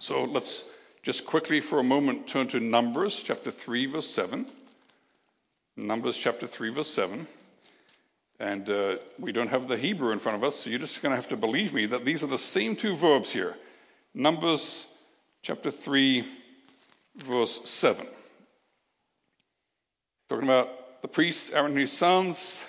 So 0.00 0.24
let's 0.24 0.64
just 1.02 1.26
quickly 1.26 1.60
for 1.60 1.80
a 1.80 1.84
moment 1.84 2.28
turn 2.28 2.46
to 2.48 2.60
Numbers 2.60 3.22
chapter 3.22 3.50
3, 3.50 3.86
verse 3.86 4.08
7. 4.08 4.46
Numbers 5.76 6.16
chapter 6.16 6.46
3, 6.46 6.70
verse 6.70 6.88
7. 6.88 7.26
And 8.38 8.68
uh, 8.70 8.96
we 9.18 9.32
don't 9.32 9.48
have 9.48 9.68
the 9.68 9.76
Hebrew 9.76 10.12
in 10.12 10.18
front 10.18 10.36
of 10.36 10.44
us, 10.44 10.56
so 10.56 10.70
you're 10.70 10.78
just 10.78 11.02
going 11.02 11.10
to 11.10 11.16
have 11.16 11.28
to 11.28 11.36
believe 11.36 11.74
me 11.74 11.86
that 11.86 12.04
these 12.04 12.22
are 12.22 12.28
the 12.28 12.38
same 12.38 12.76
two 12.76 12.94
verbs 12.94 13.32
here. 13.32 13.56
Numbers 14.14 14.86
chapter 15.42 15.70
3, 15.70 16.24
verse 17.16 17.68
7. 17.68 18.06
Talking 20.28 20.44
about 20.48 21.02
the 21.02 21.08
priests, 21.08 21.50
Aaron 21.50 21.72
and 21.72 21.80
his 21.80 21.92
sons. 21.92 22.64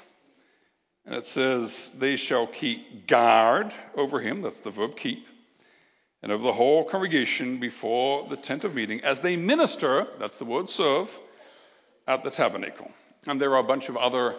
And 1.05 1.15
it 1.15 1.25
says, 1.25 1.95
They 1.99 2.15
shall 2.15 2.47
keep 2.47 3.07
guard 3.07 3.71
over 3.95 4.19
him. 4.19 4.41
That's 4.41 4.61
the 4.61 4.71
verb 4.71 4.95
keep. 4.97 5.27
And 6.23 6.31
of 6.31 6.41
the 6.41 6.53
whole 6.53 6.86
congregation 6.86 7.59
before 7.59 8.27
the 8.29 8.38
tent 8.38 8.63
of 8.63 8.73
meeting 8.73 9.01
as 9.01 9.19
they 9.19 9.36
minister, 9.36 10.07
that's 10.19 10.38
the 10.38 10.45
word 10.45 10.69
serve, 10.69 11.19
at 12.07 12.23
the 12.23 12.31
tabernacle. 12.31 12.89
And 13.27 13.39
there 13.39 13.51
are 13.51 13.59
a 13.59 13.63
bunch 13.63 13.89
of 13.89 13.97
other 13.97 14.36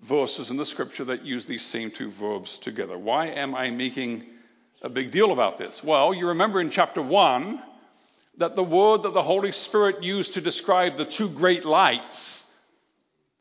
verses 0.00 0.50
in 0.50 0.56
the 0.56 0.64
scripture 0.64 1.04
that 1.04 1.24
use 1.24 1.46
these 1.46 1.64
same 1.64 1.90
two 1.90 2.10
verbs 2.10 2.58
together. 2.58 2.96
Why 2.96 3.26
am 3.26 3.54
I 3.54 3.70
making 3.70 4.24
a 4.82 4.88
big 4.88 5.10
deal 5.10 5.32
about 5.32 5.58
this? 5.58 5.84
Well, 5.84 6.14
you 6.14 6.28
remember 6.28 6.60
in 6.60 6.70
chapter 6.70 7.02
1 7.02 7.60
that 8.38 8.54
the 8.54 8.64
word 8.64 9.02
that 9.02 9.14
the 9.14 9.22
Holy 9.22 9.52
Spirit 9.52 10.02
used 10.02 10.34
to 10.34 10.40
describe 10.40 10.96
the 10.96 11.04
two 11.04 11.28
great 11.28 11.64
lights 11.64 12.44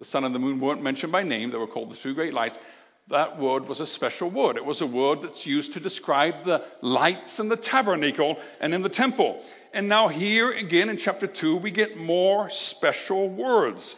the 0.04 0.10
sun 0.10 0.26
and 0.26 0.36
the 0.36 0.40
moon 0.40 0.60
weren't 0.60 0.82
mentioned 0.82 1.14
by 1.14 1.24
name, 1.24 1.50
they 1.50 1.58
were 1.58 1.66
called 1.66 1.90
the 1.90 1.96
two 1.96 2.14
great 2.14 2.34
lights. 2.34 2.60
That 3.08 3.38
word 3.38 3.68
was 3.68 3.82
a 3.82 3.86
special 3.86 4.30
word. 4.30 4.56
It 4.56 4.66
was 4.66 4.82
a 4.82 4.88
word 4.88 5.22
that's 5.22 5.46
used 5.46 5.74
to 5.74 5.80
describe 5.80 6.44
the 6.44 6.64
lights 6.82 7.40
in 7.40 7.50
the 7.50 7.58
tabernacle 7.58 8.40
and 8.62 8.74
in 8.74 8.82
the 8.82 8.90
temple. 8.90 9.44
And 9.74 9.90
now, 9.90 10.08
here 10.08 10.52
again 10.52 10.88
in 10.88 10.98
chapter 10.98 11.28
2, 11.28 11.58
we 11.58 11.72
get 11.72 11.98
more 11.98 12.50
special 12.50 13.28
words. 13.28 13.98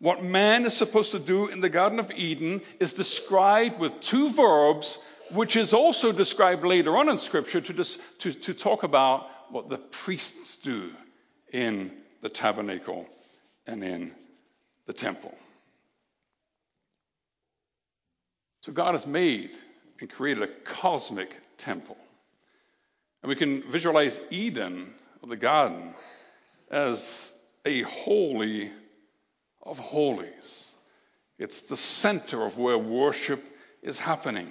What 0.00 0.24
man 0.24 0.64
is 0.64 0.76
supposed 0.76 1.12
to 1.12 1.18
do 1.18 1.46
in 1.46 1.60
the 1.60 1.68
Garden 1.68 2.00
of 2.00 2.10
Eden 2.10 2.62
is 2.80 2.94
described 2.94 3.78
with 3.78 4.00
two 4.00 4.30
verbs, 4.30 4.98
which 5.30 5.54
is 5.54 5.72
also 5.72 6.10
described 6.10 6.64
later 6.64 6.96
on 6.96 7.08
in 7.08 7.18
Scripture 7.18 7.60
to, 7.60 7.84
to, 8.18 8.32
to 8.32 8.54
talk 8.54 8.82
about 8.82 9.28
what 9.50 9.68
the 9.68 9.78
priests 9.78 10.56
do 10.56 10.90
in 11.52 11.92
the 12.22 12.28
tabernacle 12.28 13.06
and 13.66 13.84
in 13.84 14.12
the 14.86 14.92
temple. 14.92 15.34
So 18.62 18.72
God 18.72 18.92
has 18.94 19.06
made 19.06 19.50
and 20.00 20.10
created 20.10 20.42
a 20.42 20.48
cosmic 20.64 21.34
temple. 21.56 21.96
And 23.22 23.28
we 23.28 23.36
can 23.36 23.62
visualize 23.70 24.20
Eden, 24.30 24.92
or 25.22 25.28
the 25.28 25.36
garden, 25.36 25.94
as 26.70 27.32
a 27.64 27.82
holy 27.82 28.70
of 29.62 29.78
holies. 29.78 30.74
It's 31.38 31.62
the 31.62 31.76
center 31.76 32.44
of 32.44 32.58
where 32.58 32.78
worship 32.78 33.42
is 33.82 33.98
happening. 33.98 34.50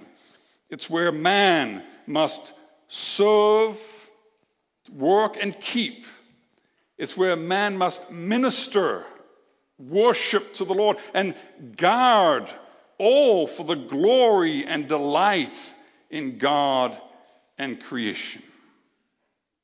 It's 0.70 0.90
where 0.90 1.12
man 1.12 1.84
must 2.06 2.54
serve, 2.88 3.80
work, 4.92 5.38
and 5.40 5.60
keep. 5.60 6.06
It's 6.98 7.16
where 7.16 7.36
man 7.36 7.78
must 7.78 8.12
minister 8.12 9.04
worship 9.78 10.54
to 10.56 10.66
the 10.66 10.74
Lord 10.74 10.98
and 11.14 11.36
guard 11.78 12.50
all 13.00 13.48
for 13.48 13.64
the 13.64 13.76
glory 13.76 14.66
and 14.66 14.88
delight 14.88 15.74
in 16.10 16.38
God 16.38 16.96
and 17.58 17.82
creation. 17.82 18.44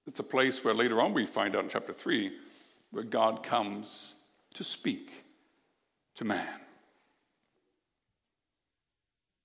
It's 0.07 0.19
a 0.19 0.23
place 0.23 0.63
where 0.63 0.73
later 0.73 1.01
on 1.01 1.13
we 1.13 1.25
find 1.25 1.55
out 1.55 1.63
in 1.63 1.69
chapter 1.69 1.93
3 1.93 2.31
where 2.91 3.03
God 3.03 3.43
comes 3.43 4.13
to 4.55 4.63
speak 4.63 5.11
to 6.15 6.25
man. 6.25 6.47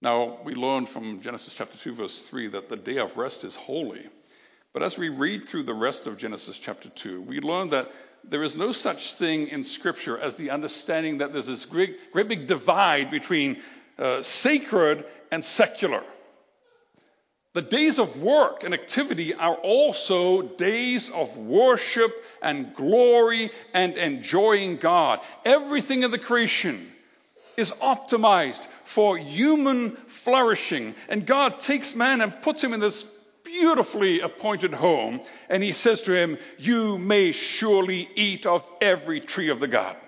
Now, 0.03 0.39
we 0.45 0.55
learn 0.55 0.87
from 0.87 1.21
Genesis 1.21 1.55
chapter 1.55 1.77
2, 1.77 1.95
verse 1.95 2.23
3, 2.23 2.49
that 2.49 2.69
the 2.69 2.77
day 2.77 2.99
of 2.99 3.19
rest 3.19 3.45
is 3.45 3.55
holy. 3.55 4.07
But 4.73 4.83
as 4.83 4.97
we 4.97 5.09
read 5.09 5.47
through 5.47 5.65
the 5.65 5.75
rest 5.75 6.07
of 6.07 6.17
Genesis 6.17 6.59
chapter 6.59 6.89
2, 6.89 7.21
we 7.21 7.41
learn 7.41 7.71
that 7.71 7.91
there 8.25 8.43
is 8.43 8.57
no 8.57 8.73
such 8.73 9.15
thing 9.15 9.49
in 9.49 9.65
Scripture 9.65 10.17
as 10.17 10.37
the 10.37 10.51
understanding 10.51 11.19
that 11.19 11.33
there's 11.33 11.49
this 11.49 11.67
great, 11.67 12.13
great 12.13 12.29
big 12.29 12.47
divide 12.47 13.11
between 13.11 13.61
uh, 14.01 14.23
sacred 14.23 15.05
and 15.31 15.45
secular. 15.45 16.03
The 17.53 17.63
days 17.63 17.99
of 17.99 18.23
work 18.23 18.63
and 18.63 18.73
activity 18.73 19.35
are 19.35 19.57
also 19.57 20.43
days 20.43 21.11
of 21.11 21.37
worship 21.37 22.13
and 22.43 22.75
glory 22.75 23.51
and 23.75 23.99
enjoying 23.99 24.77
God. 24.77 25.21
Everything 25.45 26.05
in 26.05 26.13
the 26.13 26.19
creation 26.19 26.93
is 27.57 27.73
optimized 27.73 28.65
for 28.85 29.19
human 29.19 29.97
flourishing. 30.07 30.95
And 31.09 31.27
God 31.27 31.59
takes 31.59 31.97
man 31.97 32.21
and 32.21 32.41
puts 32.41 32.63
him 32.63 32.73
in 32.73 32.79
this 32.81 33.05
beautifully 33.45 34.21
appointed 34.21 34.73
home, 34.73 35.21
and 35.49 35.61
he 35.61 35.73
says 35.73 36.03
to 36.03 36.15
him, 36.15 36.39
You 36.57 36.99
may 36.99 37.33
surely 37.33 38.09
eat 38.15 38.47
of 38.47 38.69
every 38.81 39.21
tree 39.21 39.49
of 39.49 39.59
the 39.59 39.67
garden. 39.67 40.01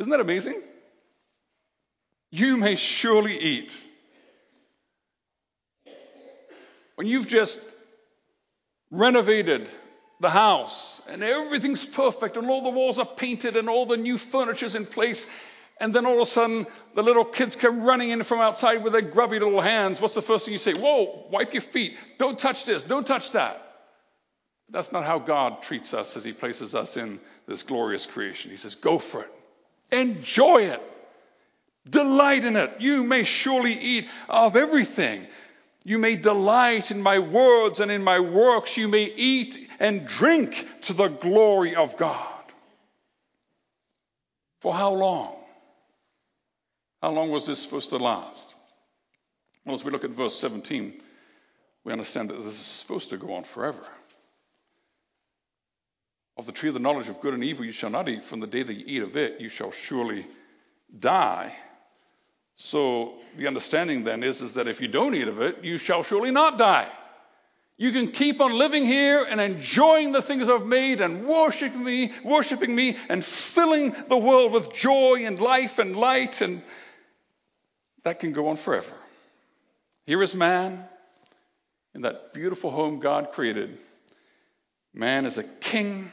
Isn't 0.00 0.10
that 0.10 0.20
amazing? 0.20 0.60
You 2.30 2.56
may 2.56 2.76
surely 2.76 3.38
eat. 3.38 3.84
When 6.96 7.06
you've 7.06 7.28
just 7.28 7.60
renovated 8.90 9.68
the 10.20 10.30
house 10.30 11.00
and 11.08 11.22
everything's 11.22 11.84
perfect 11.84 12.36
and 12.36 12.50
all 12.50 12.62
the 12.62 12.70
walls 12.70 12.98
are 12.98 13.06
painted 13.06 13.56
and 13.56 13.68
all 13.68 13.86
the 13.86 13.96
new 13.96 14.18
furniture's 14.18 14.74
in 14.74 14.84
place 14.84 15.28
and 15.80 15.94
then 15.94 16.06
all 16.06 16.14
of 16.14 16.20
a 16.22 16.26
sudden, 16.26 16.66
the 16.94 17.02
little 17.02 17.24
kids 17.24 17.54
come 17.54 17.84
running 17.84 18.10
in 18.10 18.24
from 18.24 18.40
outside 18.40 18.82
with 18.82 18.92
their 18.92 19.02
grubby 19.02 19.38
little 19.38 19.60
hands. 19.60 20.00
What's 20.00 20.14
the 20.14 20.22
first 20.22 20.44
thing 20.44 20.52
you 20.52 20.58
say? 20.58 20.74
Whoa, 20.74 21.26
wipe 21.30 21.52
your 21.52 21.62
feet. 21.62 21.96
Don't 22.18 22.38
touch 22.38 22.64
this. 22.64 22.84
Don't 22.84 23.06
touch 23.06 23.30
that. 23.32 23.64
That's 24.70 24.90
not 24.90 25.04
how 25.04 25.20
God 25.20 25.62
treats 25.62 25.94
us 25.94 26.16
as 26.16 26.24
He 26.24 26.32
places 26.32 26.74
us 26.74 26.96
in 26.96 27.20
this 27.46 27.62
glorious 27.62 28.06
creation. 28.06 28.50
He 28.50 28.56
says, 28.56 28.74
Go 28.74 28.98
for 28.98 29.22
it. 29.22 29.30
Enjoy 29.92 30.62
it. 30.62 30.82
Delight 31.88 32.44
in 32.44 32.56
it. 32.56 32.80
You 32.80 33.02
may 33.02 33.24
surely 33.24 33.72
eat 33.72 34.08
of 34.28 34.56
everything. 34.56 35.26
You 35.84 35.98
may 35.98 36.16
delight 36.16 36.90
in 36.90 37.02
my 37.02 37.18
words 37.18 37.80
and 37.80 37.90
in 37.90 38.02
my 38.02 38.20
works. 38.20 38.76
You 38.76 38.88
may 38.88 39.04
eat 39.04 39.70
and 39.80 40.06
drink 40.06 40.66
to 40.82 40.92
the 40.92 41.08
glory 41.08 41.76
of 41.76 41.96
God. 41.96 42.42
For 44.60 44.74
how 44.74 44.92
long? 44.92 45.36
How 47.00 47.10
long 47.12 47.30
was 47.30 47.46
this 47.46 47.62
supposed 47.62 47.90
to 47.90 47.96
last? 47.96 48.52
Well, 49.64 49.74
as 49.74 49.84
we 49.84 49.90
look 49.90 50.04
at 50.04 50.10
verse 50.10 50.38
17, 50.38 51.00
we 51.84 51.92
understand 51.92 52.30
that 52.30 52.38
this 52.38 52.52
is 52.52 52.58
supposed 52.58 53.10
to 53.10 53.16
go 53.16 53.34
on 53.34 53.44
forever. 53.44 53.80
Of 56.36 56.46
the 56.46 56.52
tree 56.52 56.68
of 56.68 56.74
the 56.74 56.80
knowledge 56.80 57.08
of 57.08 57.20
good 57.20 57.34
and 57.34 57.44
evil 57.44 57.64
you 57.64 57.72
shall 57.72 57.90
not 57.90 58.08
eat. 58.08 58.24
From 58.24 58.40
the 58.40 58.46
day 58.46 58.62
that 58.62 58.74
you 58.74 58.84
eat 58.86 59.02
of 59.02 59.16
it, 59.16 59.40
you 59.40 59.48
shall 59.48 59.70
surely 59.70 60.26
die. 60.96 61.54
So 62.58 63.14
the 63.36 63.46
understanding 63.46 64.04
then 64.04 64.22
is, 64.22 64.42
is 64.42 64.54
that 64.54 64.66
if 64.66 64.80
you 64.80 64.88
don't 64.88 65.14
eat 65.14 65.28
of 65.28 65.40
it, 65.40 65.64
you 65.64 65.78
shall 65.78 66.02
surely 66.02 66.32
not 66.32 66.58
die. 66.58 66.88
You 67.76 67.92
can 67.92 68.10
keep 68.10 68.40
on 68.40 68.58
living 68.58 68.84
here 68.84 69.22
and 69.22 69.40
enjoying 69.40 70.10
the 70.10 70.20
things 70.20 70.48
I've 70.48 70.66
made 70.66 71.00
and 71.00 71.26
worshiping 71.28 71.82
me, 71.82 72.12
worshiping 72.24 72.74
me 72.74 72.96
and 73.08 73.24
filling 73.24 73.94
the 74.08 74.16
world 74.16 74.50
with 74.50 74.74
joy 74.74 75.24
and 75.24 75.38
life 75.38 75.78
and 75.78 75.96
light 75.96 76.40
and 76.40 76.60
that 78.02 78.18
can 78.18 78.32
go 78.32 78.48
on 78.48 78.56
forever. 78.56 78.94
Here 80.06 80.20
is 80.22 80.34
man 80.34 80.84
in 81.94 82.02
that 82.02 82.34
beautiful 82.34 82.72
home 82.72 82.98
God 82.98 83.30
created. 83.32 83.78
Man 84.92 85.26
is 85.26 85.38
a 85.38 85.44
king 85.44 86.10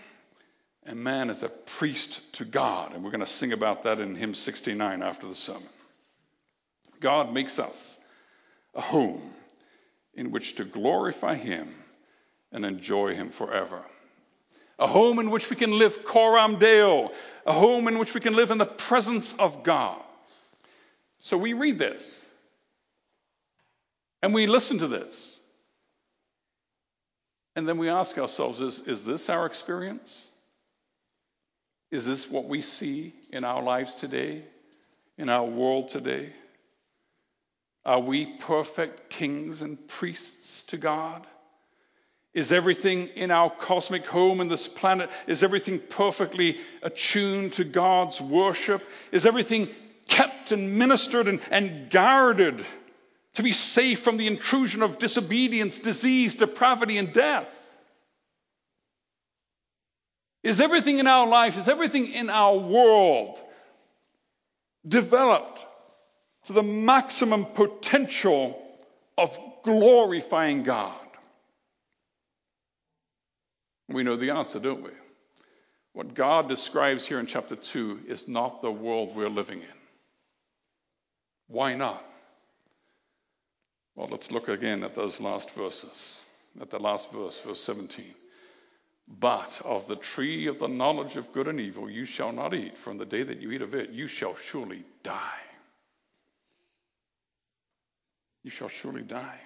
and 0.84 1.04
man 1.04 1.32
is 1.32 1.42
a 1.42 1.50
priest 1.50 2.22
to 2.34 2.46
God. 2.46 2.94
And 2.94 3.04
we're 3.04 3.12
going 3.12 3.22
to 3.22 3.26
sing 3.26 3.54
about 3.54 3.84
that 3.84 4.00
in 4.00 4.16
hymn 4.16 4.36
69 4.36 5.02
after 5.02 5.26
the 5.26 5.34
sermon. 5.34 5.64
God 7.06 7.32
makes 7.32 7.60
us 7.60 8.00
a 8.74 8.82
home 8.82 9.22
in 10.16 10.32
which 10.32 10.56
to 10.56 10.66
glorify 10.66 11.36
Him 11.36 11.72
and 12.52 12.66
enjoy 12.66 13.14
Him 13.14 13.30
forever. 13.30 13.80
A 14.80 14.88
home 14.88 15.20
in 15.20 15.30
which 15.30 15.52
we 15.52 15.56
can 15.56 15.78
live 15.78 16.04
coram 16.04 16.58
deo, 16.58 17.12
a 17.46 17.54
home 17.54 17.88
in 17.88 18.00
which 18.00 18.16
we 18.16 18.22
can 18.22 18.36
live 18.36 18.50
in 18.50 18.58
the 18.58 18.66
presence 18.66 19.36
of 19.38 19.62
God. 19.62 20.02
So 21.20 21.38
we 21.38 21.54
read 21.54 21.78
this 21.78 22.26
and 24.24 24.34
we 24.34 24.48
listen 24.48 24.80
to 24.80 24.88
this. 24.88 25.40
And 27.56 27.68
then 27.68 27.78
we 27.78 27.88
ask 27.88 28.18
ourselves 28.18 28.62
is, 28.62 28.80
is 28.88 29.06
this 29.06 29.30
our 29.30 29.46
experience? 29.46 30.26
Is 31.92 32.08
this 32.08 32.32
what 32.32 32.46
we 32.46 32.64
see 32.64 33.14
in 33.32 33.44
our 33.44 33.62
lives 33.62 33.94
today, 33.94 34.42
in 35.20 35.30
our 35.30 35.46
world 35.46 35.90
today? 35.90 36.34
Are 37.86 38.00
we 38.00 38.26
perfect 38.26 39.10
kings 39.10 39.62
and 39.62 39.88
priests 39.88 40.64
to 40.66 40.78
God? 40.78 41.26
Is 42.34 42.52
everything 42.52 43.08
in 43.10 43.32
our 43.32 43.50
cosmic 43.50 44.06
home 44.06 44.42
in 44.42 44.50
this 44.50 44.68
planet, 44.68 45.10
is 45.28 45.44
everything 45.44 45.80
perfectly 45.80 46.60
attuned 46.82 47.54
to 47.54 47.64
God's 47.64 48.20
worship? 48.20 48.84
Is 49.12 49.26
everything 49.26 49.70
kept 50.08 50.52
and 50.52 50.78
ministered 50.78 51.28
and, 51.28 51.40
and 51.50 51.90
guarded 51.90 52.66
to 53.36 53.44
be 53.44 53.52
safe 53.52 54.02
from 54.02 54.18
the 54.18 54.28
intrusion 54.28 54.82
of 54.82 55.00
disobedience, 55.00 55.80
disease, 55.80 56.36
depravity, 56.36 56.98
and 56.98 57.14
death? 57.14 57.52
Is 60.44 60.60
everything 60.60 61.00
in 61.00 61.08
our 61.08 61.28
life, 61.28 61.58
is 61.58 61.70
everything 61.70 62.12
in 62.12 62.30
our 62.30 62.58
world 62.58 63.40
developed 64.88 65.66
to 66.46 66.54
the 66.54 66.64
maximum 66.64 67.46
potential 67.46 68.62
of 69.18 69.38
glorifying 69.64 70.64
God? 70.64 70.94
We 73.90 74.04
know 74.04 74.16
the 74.16 74.32
answer, 74.32 74.60
don't 74.60 74.84
we? 74.84 74.92
What 75.94 76.14
God 76.14 76.50
describes 76.50 77.08
here 77.08 77.20
in 77.20 77.26
chapter 77.26 77.56
2 77.56 78.02
is 78.08 78.28
not 78.28 78.62
the 78.62 78.72
world 78.72 79.16
we're 79.16 79.30
living 79.30 79.60
in. 79.60 79.78
Why 81.48 81.76
not? 81.76 82.04
Well, 83.96 84.10
let's 84.12 84.32
look 84.32 84.50
again 84.50 84.84
at 84.84 84.94
those 84.94 85.22
last 85.22 85.52
verses, 85.52 86.22
at 86.60 86.70
the 86.70 86.80
last 86.80 87.12
verse, 87.12 87.40
verse 87.40 87.62
17. 87.62 88.06
But 89.08 89.62
of 89.64 89.88
the 89.88 89.96
tree 89.96 90.48
of 90.48 90.60
the 90.60 90.68
knowledge 90.68 91.16
of 91.16 91.32
good 91.32 91.48
and 91.48 91.60
evil 91.60 91.90
you 91.90 92.06
shall 92.06 92.32
not 92.32 92.54
eat. 92.54 92.78
From 92.78 92.98
the 92.98 93.06
day 93.06 93.24
that 93.24 93.40
you 93.40 93.52
eat 93.52 93.62
of 93.62 93.74
it, 93.74 93.92
you 93.92 94.08
shall 94.08 94.36
surely 94.36 94.84
die 95.04 95.40
you 98.46 98.52
shall 98.52 98.70
surely 98.70 99.02
die. 99.02 99.40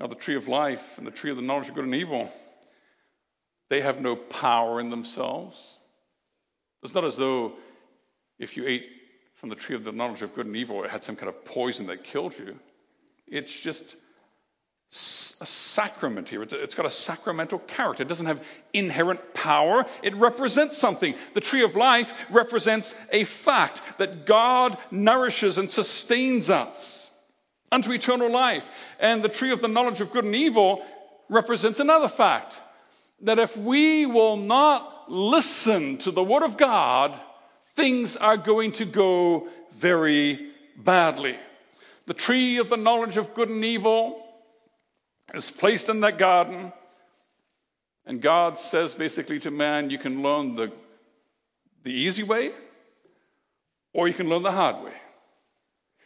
Now, 0.00 0.06
the 0.06 0.14
tree 0.14 0.34
of 0.34 0.48
life 0.48 0.96
and 0.96 1.06
the 1.06 1.10
tree 1.10 1.30
of 1.30 1.36
the 1.36 1.42
knowledge 1.42 1.68
of 1.68 1.74
good 1.74 1.84
and 1.84 1.94
evil, 1.94 2.32
they 3.68 3.82
have 3.82 4.00
no 4.00 4.16
power 4.16 4.80
in 4.80 4.88
themselves. 4.88 5.78
It's 6.82 6.94
not 6.94 7.04
as 7.04 7.18
though 7.18 7.52
if 8.38 8.56
you 8.56 8.66
ate 8.66 8.86
from 9.34 9.50
the 9.50 9.54
tree 9.54 9.76
of 9.76 9.84
the 9.84 9.92
knowledge 9.92 10.22
of 10.22 10.34
good 10.34 10.46
and 10.46 10.56
evil, 10.56 10.82
it 10.84 10.90
had 10.90 11.04
some 11.04 11.16
kind 11.16 11.28
of 11.28 11.44
poison 11.44 11.86
that 11.88 12.02
killed 12.02 12.32
you. 12.38 12.58
It's 13.26 13.60
just 13.60 13.94
a 15.40 15.46
sacrament 15.46 16.28
here. 16.28 16.42
it's 16.42 16.74
got 16.74 16.86
a 16.86 16.90
sacramental 16.90 17.58
character. 17.58 18.02
It 18.02 18.08
doesn't 18.08 18.26
have 18.26 18.42
inherent 18.72 19.34
power. 19.34 19.84
It 20.02 20.14
represents 20.14 20.78
something. 20.78 21.14
The 21.34 21.40
tree 21.40 21.62
of 21.62 21.76
life 21.76 22.14
represents 22.30 22.94
a 23.12 23.24
fact 23.24 23.82
that 23.98 24.24
God 24.24 24.78
nourishes 24.90 25.58
and 25.58 25.70
sustains 25.70 26.48
us 26.48 27.10
unto 27.70 27.92
eternal 27.92 28.30
life. 28.30 28.70
And 28.98 29.22
the 29.22 29.28
tree 29.28 29.50
of 29.50 29.60
the 29.60 29.68
knowledge 29.68 30.00
of 30.00 30.12
good 30.12 30.24
and 30.24 30.34
evil 30.34 30.82
represents 31.28 31.80
another 31.80 32.08
fact 32.08 32.60
that 33.22 33.38
if 33.38 33.56
we 33.56 34.06
will 34.06 34.36
not 34.36 35.10
listen 35.10 35.98
to 35.98 36.10
the 36.10 36.22
word 36.22 36.42
of 36.42 36.56
God, 36.56 37.20
things 37.74 38.16
are 38.16 38.38
going 38.38 38.72
to 38.72 38.84
go 38.84 39.48
very 39.74 40.52
badly. 40.76 41.36
The 42.06 42.14
tree 42.14 42.58
of 42.58 42.70
the 42.70 42.76
knowledge 42.76 43.16
of 43.18 43.34
good 43.34 43.48
and 43.50 43.64
evil 43.64 44.23
is 45.32 45.50
placed 45.50 45.88
in 45.88 46.00
that 46.00 46.18
garden. 46.18 46.72
And 48.06 48.20
God 48.20 48.58
says 48.58 48.94
basically 48.94 49.40
to 49.40 49.50
man, 49.50 49.90
you 49.90 49.98
can 49.98 50.22
learn 50.22 50.54
the, 50.54 50.72
the 51.82 51.92
easy 51.92 52.22
way 52.22 52.52
or 53.92 54.08
you 54.08 54.14
can 54.14 54.28
learn 54.28 54.42
the 54.42 54.52
hard 54.52 54.84
way. 54.84 54.92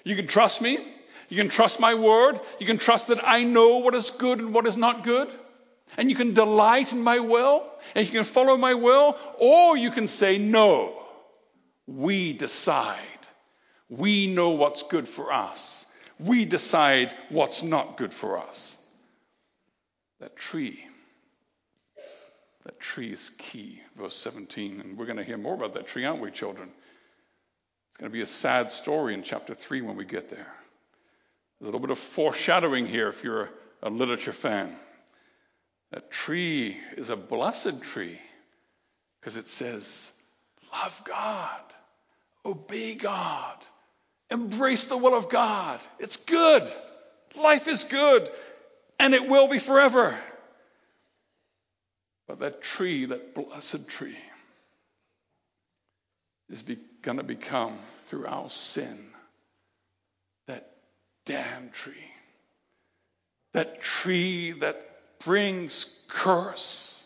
You 0.04 0.14
can 0.14 0.26
trust 0.26 0.62
me. 0.62 0.78
You 1.28 1.36
can 1.36 1.50
trust 1.50 1.80
my 1.80 1.94
word. 1.94 2.40
You 2.58 2.66
can 2.66 2.78
trust 2.78 3.08
that 3.08 3.26
I 3.26 3.44
know 3.44 3.78
what 3.78 3.94
is 3.94 4.10
good 4.10 4.38
and 4.38 4.54
what 4.54 4.66
is 4.66 4.76
not 4.76 5.04
good. 5.04 5.28
And 5.96 6.08
you 6.08 6.16
can 6.16 6.34
delight 6.34 6.92
in 6.92 7.02
my 7.02 7.18
will 7.18 7.64
and 7.94 8.06
you 8.06 8.12
can 8.12 8.24
follow 8.24 8.56
my 8.56 8.74
will. 8.74 9.16
Or 9.38 9.76
you 9.76 9.90
can 9.90 10.08
say, 10.08 10.38
no, 10.38 11.02
we 11.86 12.32
decide. 12.32 12.98
We 13.90 14.26
know 14.26 14.50
what's 14.50 14.82
good 14.84 15.08
for 15.08 15.32
us. 15.32 15.84
We 16.18 16.44
decide 16.44 17.14
what's 17.28 17.62
not 17.62 17.96
good 17.96 18.12
for 18.12 18.38
us. 18.38 18.77
That 20.20 20.36
tree. 20.36 20.84
That 22.64 22.80
tree 22.80 23.12
is 23.12 23.30
key, 23.38 23.80
verse 23.96 24.16
17. 24.16 24.80
And 24.80 24.98
we're 24.98 25.06
going 25.06 25.18
to 25.18 25.24
hear 25.24 25.38
more 25.38 25.54
about 25.54 25.74
that 25.74 25.86
tree, 25.86 26.04
aren't 26.04 26.20
we, 26.20 26.30
children? 26.30 26.68
It's 26.68 27.98
going 27.98 28.10
to 28.10 28.12
be 28.12 28.22
a 28.22 28.26
sad 28.26 28.70
story 28.70 29.14
in 29.14 29.22
chapter 29.22 29.54
3 29.54 29.82
when 29.82 29.96
we 29.96 30.04
get 30.04 30.28
there. 30.28 30.46
There's 31.58 31.62
a 31.62 31.64
little 31.64 31.80
bit 31.80 31.90
of 31.90 31.98
foreshadowing 31.98 32.86
here 32.86 33.08
if 33.08 33.24
you're 33.24 33.48
a 33.82 33.90
literature 33.90 34.32
fan. 34.32 34.76
That 35.92 36.10
tree 36.10 36.76
is 36.96 37.10
a 37.10 37.16
blessed 37.16 37.82
tree 37.82 38.20
because 39.20 39.36
it 39.36 39.48
says, 39.48 40.12
Love 40.72 41.00
God, 41.04 41.60
obey 42.44 42.94
God, 42.94 43.56
embrace 44.30 44.86
the 44.86 44.96
will 44.96 45.14
of 45.14 45.30
God. 45.30 45.80
It's 45.98 46.18
good. 46.18 46.70
Life 47.34 47.68
is 47.68 47.84
good 47.84 48.30
and 48.98 49.14
it 49.14 49.28
will 49.28 49.48
be 49.48 49.58
forever. 49.58 50.16
But 52.26 52.40
that 52.40 52.62
tree, 52.62 53.06
that 53.06 53.34
blessed 53.34 53.88
tree, 53.88 54.18
is 56.50 56.62
be, 56.62 56.78
going 57.02 57.18
to 57.18 57.24
become, 57.24 57.78
through 58.06 58.26
our 58.26 58.50
sin, 58.50 58.98
that 60.46 60.70
damn 61.24 61.70
tree. 61.70 61.94
That 63.54 63.80
tree 63.80 64.52
that 64.52 65.18
brings 65.24 65.84
curse 66.08 66.97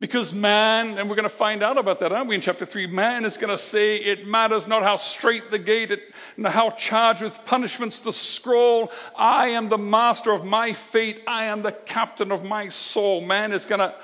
because 0.00 0.32
man, 0.32 0.96
and 0.96 1.10
we're 1.10 1.14
going 1.14 1.28
to 1.28 1.28
find 1.28 1.62
out 1.62 1.76
about 1.76 1.98
that, 1.98 2.10
aren't 2.10 2.26
we, 2.26 2.34
in 2.34 2.40
chapter 2.40 2.64
3? 2.64 2.86
Man 2.86 3.26
is 3.26 3.36
going 3.36 3.50
to 3.50 3.58
say 3.58 3.96
it 3.96 4.26
matters 4.26 4.66
not 4.66 4.82
how 4.82 4.96
strait 4.96 5.50
the 5.50 5.58
gate, 5.58 5.90
it, 5.90 6.00
how 6.42 6.70
charged 6.70 7.20
with 7.20 7.44
punishments 7.44 8.00
the 8.00 8.12
scroll. 8.12 8.90
I 9.14 9.48
am 9.48 9.68
the 9.68 9.76
master 9.76 10.32
of 10.32 10.42
my 10.42 10.72
fate. 10.72 11.22
I 11.26 11.46
am 11.46 11.60
the 11.60 11.72
captain 11.72 12.32
of 12.32 12.42
my 12.42 12.68
soul. 12.68 13.20
Man 13.20 13.52
is 13.52 13.66
going 13.66 13.80
to 13.80 13.94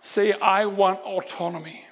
say, 0.00 0.32
I 0.32 0.66
want 0.66 1.00
autonomy. 1.00 1.84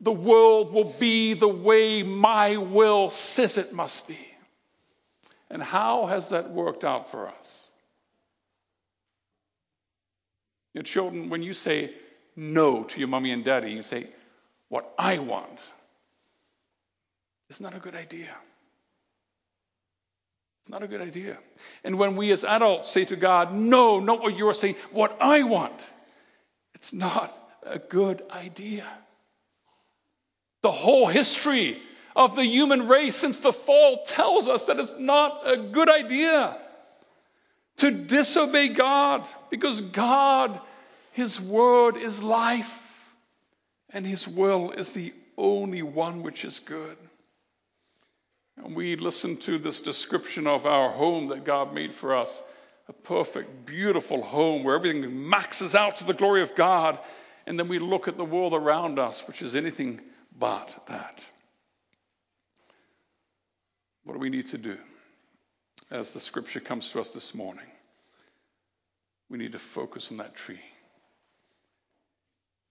The 0.00 0.12
world 0.12 0.72
will 0.72 0.94
be 1.00 1.34
the 1.34 1.48
way 1.48 2.04
my 2.04 2.56
will 2.56 3.10
says 3.10 3.58
it 3.58 3.72
must 3.72 4.06
be. 4.06 4.18
And 5.50 5.60
how 5.60 6.06
has 6.06 6.28
that 6.28 6.50
worked 6.50 6.84
out 6.84 7.10
for 7.10 7.26
us? 7.26 7.57
Children, 10.82 11.28
when 11.28 11.42
you 11.42 11.52
say 11.52 11.92
no 12.36 12.84
to 12.84 12.98
your 12.98 13.08
mommy 13.08 13.32
and 13.32 13.44
daddy, 13.44 13.72
you 13.72 13.82
say, 13.82 14.06
What 14.68 14.92
I 14.98 15.18
want. 15.18 15.60
It's 17.50 17.60
not 17.60 17.74
a 17.74 17.78
good 17.78 17.94
idea. 17.94 18.34
It's 20.60 20.70
not 20.70 20.82
a 20.82 20.88
good 20.88 21.00
idea. 21.00 21.38
And 21.82 21.98
when 21.98 22.16
we 22.16 22.30
as 22.30 22.44
adults 22.44 22.90
say 22.90 23.04
to 23.06 23.16
God, 23.16 23.54
No, 23.54 24.00
not 24.00 24.22
what 24.22 24.36
you're 24.36 24.54
saying, 24.54 24.76
what 24.92 25.20
I 25.20 25.42
want, 25.42 25.80
it's 26.74 26.92
not 26.92 27.34
a 27.66 27.78
good 27.78 28.22
idea. 28.30 28.86
The 30.62 30.70
whole 30.70 31.06
history 31.06 31.80
of 32.14 32.36
the 32.36 32.44
human 32.44 32.88
race 32.88 33.16
since 33.16 33.40
the 33.40 33.52
fall 33.52 34.02
tells 34.04 34.48
us 34.48 34.64
that 34.64 34.78
it's 34.78 34.98
not 34.98 35.40
a 35.44 35.56
good 35.56 35.88
idea 35.88 36.56
to 37.78 37.90
disobey 37.90 38.68
God 38.68 39.26
because 39.50 39.80
God, 39.80 40.60
His 41.12 41.40
word 41.40 41.96
is 41.96 42.22
life 42.22 42.84
and 43.90 44.06
His 44.06 44.28
will 44.28 44.72
is 44.72 44.92
the 44.92 45.12
only 45.36 45.82
one 45.82 46.22
which 46.22 46.44
is 46.44 46.60
good. 46.60 46.96
And 48.62 48.74
we 48.74 48.96
listen 48.96 49.36
to 49.38 49.58
this 49.58 49.80
description 49.80 50.46
of 50.46 50.66
our 50.66 50.90
home 50.90 51.28
that 51.28 51.44
God 51.44 51.72
made 51.72 51.92
for 51.92 52.16
us 52.16 52.42
a 52.88 52.92
perfect, 52.92 53.66
beautiful 53.66 54.22
home 54.22 54.64
where 54.64 54.74
everything 54.74 55.28
maxes 55.28 55.74
out 55.74 55.96
to 55.98 56.04
the 56.04 56.14
glory 56.14 56.42
of 56.42 56.54
God. 56.54 56.98
And 57.46 57.58
then 57.58 57.68
we 57.68 57.78
look 57.78 58.08
at 58.08 58.16
the 58.16 58.24
world 58.24 58.54
around 58.54 58.98
us, 58.98 59.26
which 59.28 59.42
is 59.42 59.54
anything 59.54 60.00
but 60.36 60.84
that. 60.88 61.24
What 64.04 64.14
do 64.14 64.20
we 64.20 64.30
need 64.30 64.48
to 64.48 64.58
do 64.58 64.78
as 65.90 66.12
the 66.12 66.20
scripture 66.20 66.60
comes 66.60 66.90
to 66.92 67.00
us 67.00 67.10
this 67.10 67.34
morning? 67.34 67.66
We 69.30 69.38
need 69.38 69.52
to 69.52 69.58
focus 69.58 70.10
on 70.10 70.18
that 70.18 70.34
tree. 70.34 70.60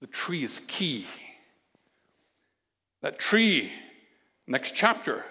The 0.02 0.08
tree 0.08 0.44
is 0.44 0.60
key. 0.68 1.06
That 3.02 3.20
tree, 3.20 3.72
next 4.48 4.76
chapter, 4.76 5.24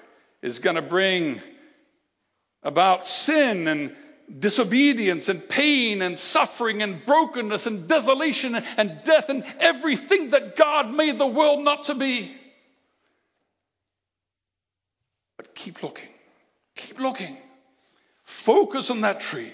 is 0.42 0.58
going 0.58 0.76
to 0.76 0.82
bring 0.82 1.40
about 2.62 3.06
sin 3.06 3.68
and 3.68 3.94
disobedience 4.38 5.28
and 5.28 5.48
pain 5.48 6.02
and 6.02 6.18
suffering 6.18 6.82
and 6.82 7.04
brokenness 7.06 7.66
and 7.66 7.88
desolation 7.88 8.56
and 8.56 9.00
death 9.04 9.28
and 9.28 9.44
everything 9.60 10.30
that 10.30 10.56
God 10.56 10.92
made 10.92 11.18
the 11.18 11.26
world 11.26 11.60
not 11.60 11.84
to 11.84 11.94
be. 11.94 12.32
But 15.36 15.54
keep 15.54 15.82
looking. 15.82 16.08
Keep 16.74 16.98
looking. 16.98 17.36
Focus 18.26 18.90
on 18.90 19.00
that 19.02 19.20
tree. 19.20 19.52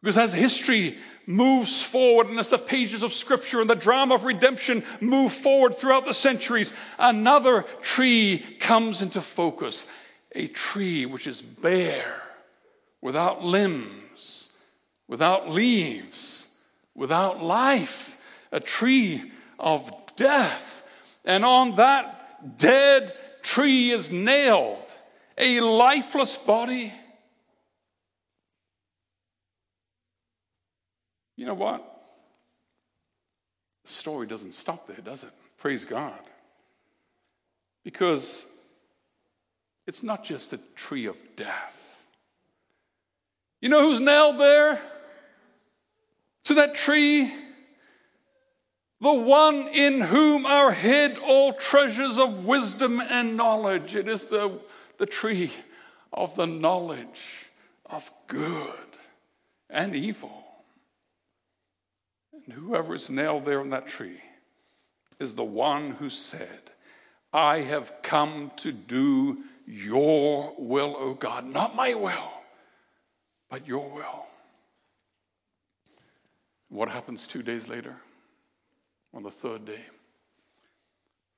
Because 0.00 0.16
as 0.16 0.32
history 0.32 0.96
moves 1.26 1.82
forward 1.82 2.28
and 2.28 2.38
as 2.38 2.50
the 2.50 2.58
pages 2.58 3.02
of 3.02 3.12
scripture 3.12 3.60
and 3.60 3.68
the 3.68 3.74
drama 3.74 4.14
of 4.14 4.24
redemption 4.24 4.84
move 5.00 5.32
forward 5.32 5.74
throughout 5.74 6.06
the 6.06 6.14
centuries, 6.14 6.72
another 6.98 7.62
tree 7.82 8.38
comes 8.60 9.02
into 9.02 9.20
focus. 9.20 9.86
A 10.32 10.46
tree 10.46 11.06
which 11.06 11.26
is 11.26 11.42
bare, 11.42 12.22
without 13.02 13.42
limbs, 13.42 14.50
without 15.08 15.50
leaves, 15.50 16.46
without 16.94 17.42
life. 17.42 18.16
A 18.52 18.60
tree 18.60 19.32
of 19.58 19.90
death. 20.14 20.88
And 21.24 21.44
on 21.44 21.76
that 21.76 22.58
dead 22.58 23.12
tree 23.42 23.90
is 23.90 24.12
nailed 24.12 24.78
a 25.38 25.60
lifeless 25.60 26.36
body 26.36 26.92
You 31.36 31.46
know 31.46 31.54
what? 31.54 31.82
The 33.84 33.90
story 33.90 34.26
doesn't 34.26 34.52
stop 34.52 34.86
there, 34.86 34.96
does 34.96 35.22
it? 35.22 35.30
Praise 35.58 35.84
God. 35.84 36.18
Because 37.84 38.46
it's 39.86 40.02
not 40.02 40.24
just 40.24 40.52
a 40.52 40.58
tree 40.74 41.06
of 41.06 41.16
death. 41.36 41.82
You 43.60 43.68
know 43.68 43.82
who's 43.82 44.00
nailed 44.00 44.40
there? 44.40 44.80
To 46.44 46.54
that 46.54 46.74
tree? 46.74 47.32
The 49.00 49.12
one 49.12 49.68
in 49.68 50.00
whom 50.00 50.46
are 50.46 50.72
hid 50.72 51.18
all 51.18 51.52
treasures 51.52 52.18
of 52.18 52.46
wisdom 52.46 53.00
and 53.00 53.36
knowledge. 53.36 53.94
It 53.94 54.08
is 54.08 54.24
the, 54.26 54.58
the 54.98 55.06
tree 55.06 55.52
of 56.12 56.34
the 56.34 56.46
knowledge 56.46 57.46
of 57.84 58.10
good 58.26 58.70
and 59.68 59.94
evil. 59.94 60.45
And 62.46 62.54
whoever 62.54 62.94
is 62.94 63.10
nailed 63.10 63.44
there 63.44 63.60
on 63.60 63.70
that 63.70 63.88
tree 63.88 64.20
is 65.18 65.34
the 65.34 65.44
one 65.44 65.90
who 65.90 66.08
said, 66.08 66.48
I 67.32 67.60
have 67.60 67.92
come 68.02 68.52
to 68.58 68.72
do 68.72 69.38
your 69.66 70.54
will, 70.56 70.96
O 70.96 71.14
God, 71.14 71.44
not 71.44 71.74
my 71.74 71.94
will, 71.94 72.30
but 73.50 73.66
your 73.66 73.90
will. 73.90 74.26
What 76.68 76.88
happens 76.88 77.26
two 77.26 77.42
days 77.42 77.68
later? 77.68 77.96
On 79.12 79.22
the 79.22 79.30
third 79.30 79.64
day, 79.64 79.80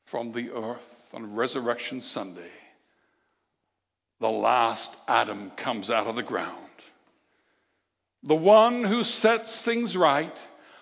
from 0.05 0.33
the 0.33 0.51
earth 0.51 1.11
on 1.15 1.35
Resurrection 1.35 2.01
Sunday, 2.01 2.51
the 4.21 4.31
last 4.31 4.97
Adam 5.07 5.51
comes 5.53 5.91
out 5.91 6.07
of 6.07 6.17
the 6.17 6.23
ground. 6.23 6.57
The 8.25 8.35
one 8.35 8.85
who 8.85 9.05
sets 9.05 9.63
things 9.63 9.97
right 9.97 10.37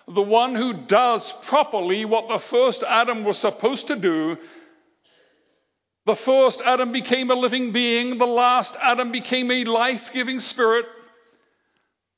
the 0.07 0.21
one 0.21 0.55
who 0.55 0.73
does 0.73 1.31
properly 1.31 2.05
what 2.05 2.29
the 2.29 2.39
first 2.39 2.83
Adam 2.83 3.23
was 3.23 3.37
supposed 3.37 3.87
to 3.87 3.95
do. 3.95 4.37
The 6.05 6.15
first 6.15 6.61
Adam 6.61 6.93
became 6.93 7.29
a 7.29 7.35
living 7.35 7.73
being, 7.73 8.17
the 8.17 8.25
last 8.25 8.77
Adam 8.81 9.11
became 9.11 9.51
a 9.51 9.65
life 9.65 10.13
giving 10.13 10.39
spirit. 10.39 10.85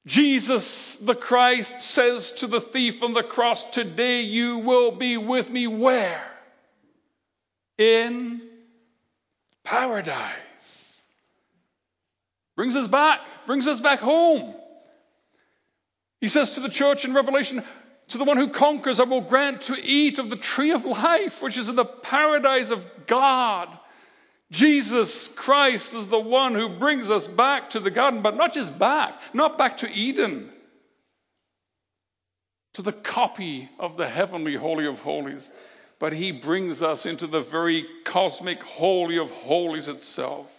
Jesus, 0.05 0.95
the 0.97 1.15
Christ, 1.15 1.81
says 1.81 2.31
to 2.33 2.47
the 2.47 2.61
thief 2.61 3.01
on 3.01 3.13
the 3.13 3.23
cross, 3.23 3.65
Today 3.69 4.21
you 4.21 4.59
will 4.59 4.91
be 4.91 5.17
with 5.17 5.49
me 5.49 5.65
where? 5.65 6.23
In 7.79 8.41
paradise. 9.63 11.03
Brings 12.55 12.75
us 12.75 12.87
back, 12.87 13.21
brings 13.47 13.67
us 13.67 13.79
back 13.79 13.99
home. 13.99 14.53
He 16.21 16.27
says 16.27 16.51
to 16.51 16.59
the 16.59 16.69
church 16.69 17.05
in 17.05 17.13
Revelation, 17.13 17.63
to 18.09 18.17
the 18.17 18.23
one 18.23 18.37
who 18.37 18.49
conquers, 18.49 18.99
I 18.99 19.03
will 19.03 19.21
grant 19.21 19.61
to 19.63 19.77
eat 19.81 20.19
of 20.19 20.29
the 20.29 20.35
tree 20.35 20.71
of 20.71 20.85
life, 20.85 21.41
which 21.41 21.57
is 21.57 21.69
in 21.69 21.75
the 21.75 21.85
paradise 21.85 22.71
of 22.71 22.85
God. 23.07 23.69
Jesus 24.51 25.27
Christ 25.27 25.93
is 25.93 26.07
the 26.07 26.19
one 26.19 26.55
who 26.55 26.77
brings 26.77 27.11
us 27.11 27.27
back 27.27 27.71
to 27.71 27.79
the 27.79 27.91
garden, 27.91 28.21
but 28.21 28.35
not 28.35 28.53
just 28.53 28.77
back, 28.79 29.21
not 29.33 29.57
back 29.57 29.77
to 29.77 29.91
Eden, 29.91 30.49
to 32.73 32.81
the 32.81 32.91
copy 32.91 33.69
of 33.77 33.95
the 33.95 34.07
heavenly 34.07 34.55
Holy 34.55 34.87
of 34.87 34.99
Holies, 34.99 35.51
but 35.99 36.13
he 36.13 36.31
brings 36.31 36.81
us 36.81 37.05
into 37.05 37.27
the 37.27 37.41
very 37.41 37.85
cosmic 38.05 38.63
Holy 38.63 39.19
of 39.19 39.29
Holies 39.29 39.87
itself. 39.87 40.49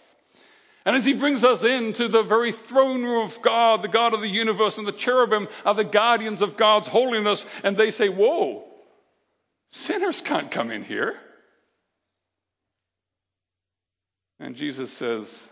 And 0.85 0.95
as 0.95 1.05
he 1.05 1.13
brings 1.13 1.43
us 1.43 1.63
into 1.63 2.07
the 2.07 2.23
very 2.23 2.51
throne 2.51 3.03
room 3.03 3.23
of 3.25 3.41
God, 3.41 3.83
the 3.83 3.87
God 3.87 4.13
of 4.13 4.21
the 4.21 4.27
universe, 4.27 4.79
and 4.79 4.87
the 4.87 4.91
cherubim 4.91 5.47
are 5.63 5.75
the 5.75 5.83
guardians 5.83 6.41
of 6.41 6.57
God's 6.57 6.87
holiness, 6.87 7.45
and 7.63 7.77
they 7.77 7.91
say, 7.91 8.09
Whoa, 8.09 8.63
sinners 9.69 10.21
can't 10.21 10.49
come 10.49 10.71
in 10.71 10.83
here. 10.83 11.15
And 14.39 14.55
Jesus 14.55 14.91
says, 14.91 15.47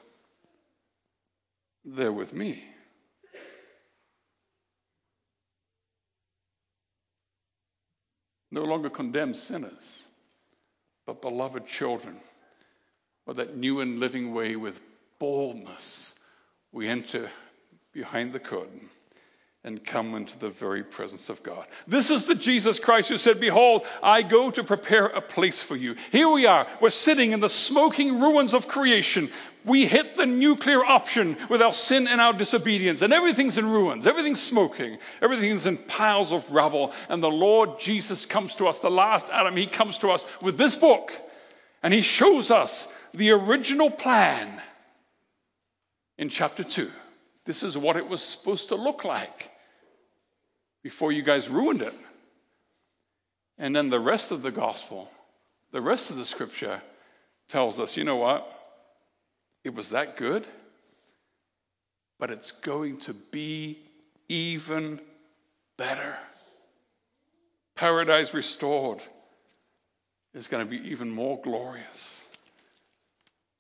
They're 1.86 2.12
with 2.12 2.34
me. 2.34 2.64
No 8.52 8.64
longer 8.64 8.90
condemned 8.90 9.38
sinners, 9.38 10.04
but 11.06 11.22
beloved 11.22 11.68
children 11.68 12.18
of 13.28 13.36
that 13.36 13.56
new 13.56 13.82
and 13.82 14.00
living 14.00 14.34
way 14.34 14.56
with 14.56 14.82
boldness, 15.20 16.16
we 16.72 16.88
enter 16.88 17.30
behind 17.94 18.34
the 18.34 18.40
curtain 18.40 18.90
and 19.66 19.84
come 19.84 20.16
into 20.16 20.40
the 20.40 20.50
very 20.50 20.84
presence 20.84 21.28
of 21.28 21.44
God. 21.44 21.66
This 21.86 22.12
is 22.12 22.26
the 22.26 22.36
Jesus 22.36 22.80
Christ 22.80 23.10
who 23.10 23.18
said, 23.18 23.42
Behold, 23.42 23.86
I 24.02 24.22
go 24.22 24.50
to 24.52 24.64
prepare 24.64 25.08
a 25.08 25.20
place 25.20 25.62
for 25.62 25.76
you. 25.76 25.96
Here 26.14 26.30
we 26.30 26.46
are. 26.46 26.66
We're 26.80 26.92
sitting 26.92 27.34
in 27.34 27.42
the 27.42 27.50
smoking 27.50 28.22
ruins 28.22 28.54
of 28.54 28.70
creation. 28.70 29.30
We 29.66 29.86
hit 29.86 30.16
the 30.16 30.26
nuclear 30.26 30.86
option 30.86 31.36
with 31.50 31.62
our 31.62 31.74
sin 31.74 32.08
and 32.08 32.22
our 32.22 32.32
disobedience, 32.32 33.02
and 33.02 33.12
everything's 33.12 33.58
in 33.58 33.66
ruins. 33.70 34.08
Everything's 34.08 34.42
smoking. 34.42 34.98
Everything's 35.22 35.68
in 35.68 35.76
piles 35.76 36.32
of 36.32 36.50
rubble. 36.50 36.94
And 37.10 37.22
the 37.22 37.30
Lord 37.30 37.82
Jesus 37.82 38.26
comes 38.26 38.56
to 38.56 38.68
us, 38.68 38.80
the 38.80 38.90
last 38.90 39.30
Adam, 39.30 39.58
he 39.58 39.68
comes 39.68 39.98
to 40.00 40.12
us 40.12 40.26
with 40.42 40.58
this 40.58 40.78
book, 40.78 41.12
and 41.84 41.94
he 41.94 42.02
shows 42.02 42.50
us 42.50 42.92
the 43.14 43.32
original 43.32 43.92
plan 43.92 44.62
in 46.20 46.28
chapter 46.28 46.66
2. 46.66 46.92
This 47.46 47.64
is 47.64 47.78
what 47.78 47.96
it 47.96 48.08
was 48.08 48.22
supposed 48.22 48.70
to 48.70 48.76
look 48.76 49.06
like 49.06 49.50
before 50.84 51.14
you 51.14 51.24
guys 51.24 51.48
ruined 51.48 51.82
it. 51.82 51.94
And 53.58 53.74
then 53.74 53.90
the 53.90 54.02
rest 54.02 54.32
of 54.32 54.42
the 54.42 54.52
gospel, 54.52 55.10
the 55.72 55.82
rest 55.82 56.10
of 56.10 56.18
the 56.18 56.26
scripture 56.26 56.82
tells 57.48 57.80
us 57.80 57.96
you 57.96 58.04
know 58.04 58.18
what? 58.18 58.46
It 59.64 59.74
was 59.74 59.92
that 59.92 60.18
good, 60.18 60.46
but 62.20 62.32
it's 62.32 62.52
going 62.52 62.98
to 63.02 63.14
be 63.14 63.78
even 64.28 65.00
better. 65.78 66.18
Paradise 67.76 68.34
restored, 68.34 69.00
is 70.34 70.50
going 70.50 70.66
to 70.66 70.70
be 70.70 70.90
even 70.90 71.10
more 71.10 71.40
glorious. 71.42 72.26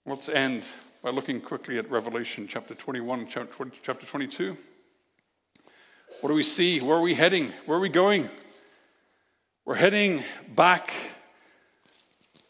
Let's 0.05 0.28
end 0.28 0.64
by 1.02 1.12
looking 1.12 1.39
quickly 1.39 1.78
at 1.78 1.89
Revelation 1.89 2.45
chapter 2.45 2.76
21, 2.76 3.28
chapter 3.28 4.06
22. 4.06 4.58
What 6.20 6.30
do 6.30 6.36
we 6.36 6.43
see? 6.43 6.82
Where 6.82 6.97
are 6.97 7.02
we 7.02 7.14
heading? 7.14 7.54
Where 7.66 7.78
are 7.78 7.82
we 7.82 7.88
going? 7.88 8.30
We're 9.64 9.76
heading 9.76 10.26
back 10.56 10.93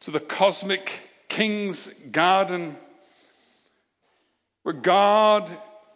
to 0.02 0.12
the 0.12 0.20
cosmic 0.20 0.91
king's 1.28 1.89
garden 2.12 2.76
where 4.64 4.74
God 4.74 5.47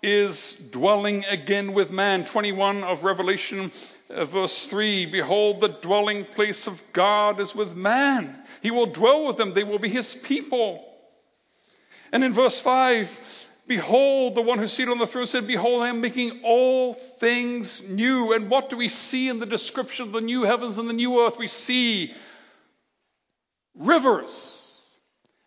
is 0.04 0.54
dwelling 0.72 1.26
again 1.26 1.74
with 1.74 1.89
man. 1.89 2.24
21 2.24 2.84
of 2.84 3.04
Revelation, 3.04 3.72
uh, 4.12 4.26
verse 4.26 4.68
3 4.68 5.08
Behold, 5.08 5.60
the 5.60 5.70
dwelling 5.70 6.24
place 6.24 6.68
of 6.68 6.80
God 6.93 7.39
is 7.39 7.56
with 7.56 7.76
man. 7.76 8.38
He 8.62 8.70
will 8.70 8.86
dwell 8.86 9.26
with 9.26 9.38
them, 9.38 9.56
they 9.56 9.64
will 9.64 9.80
be 9.80 9.89
his 9.89 10.14
people. 10.14 10.93
And 12.14 12.24
in 12.24 12.32
verse 12.32 12.59
5, 12.59 13.47
Behold, 13.66 14.36
the 14.36 14.41
one 14.41 14.59
who 14.59 14.68
seated 14.68 14.91
on 14.91 14.99
the 14.99 15.07
throne 15.07 15.26
said, 15.26 15.47
Behold, 15.47 15.82
I 15.82 15.89
am 15.89 15.99
making 15.99 16.41
all 16.43 16.93
things 16.93 17.89
new. 17.89 18.34
And 18.34 18.49
what 18.49 18.70
do 18.70 18.78
we 18.78 18.88
see 18.88 19.30
in 19.30 19.39
the 19.39 19.47
description 19.47 20.05
of 20.05 20.11
the 20.11 20.22
new 20.22 20.43
heavens 20.43 20.78
and 20.78 20.88
the 20.88 20.93
new 20.93 21.26
earth? 21.26 21.39
We 21.39 21.47
see 21.47 22.14
rivers 23.74 24.61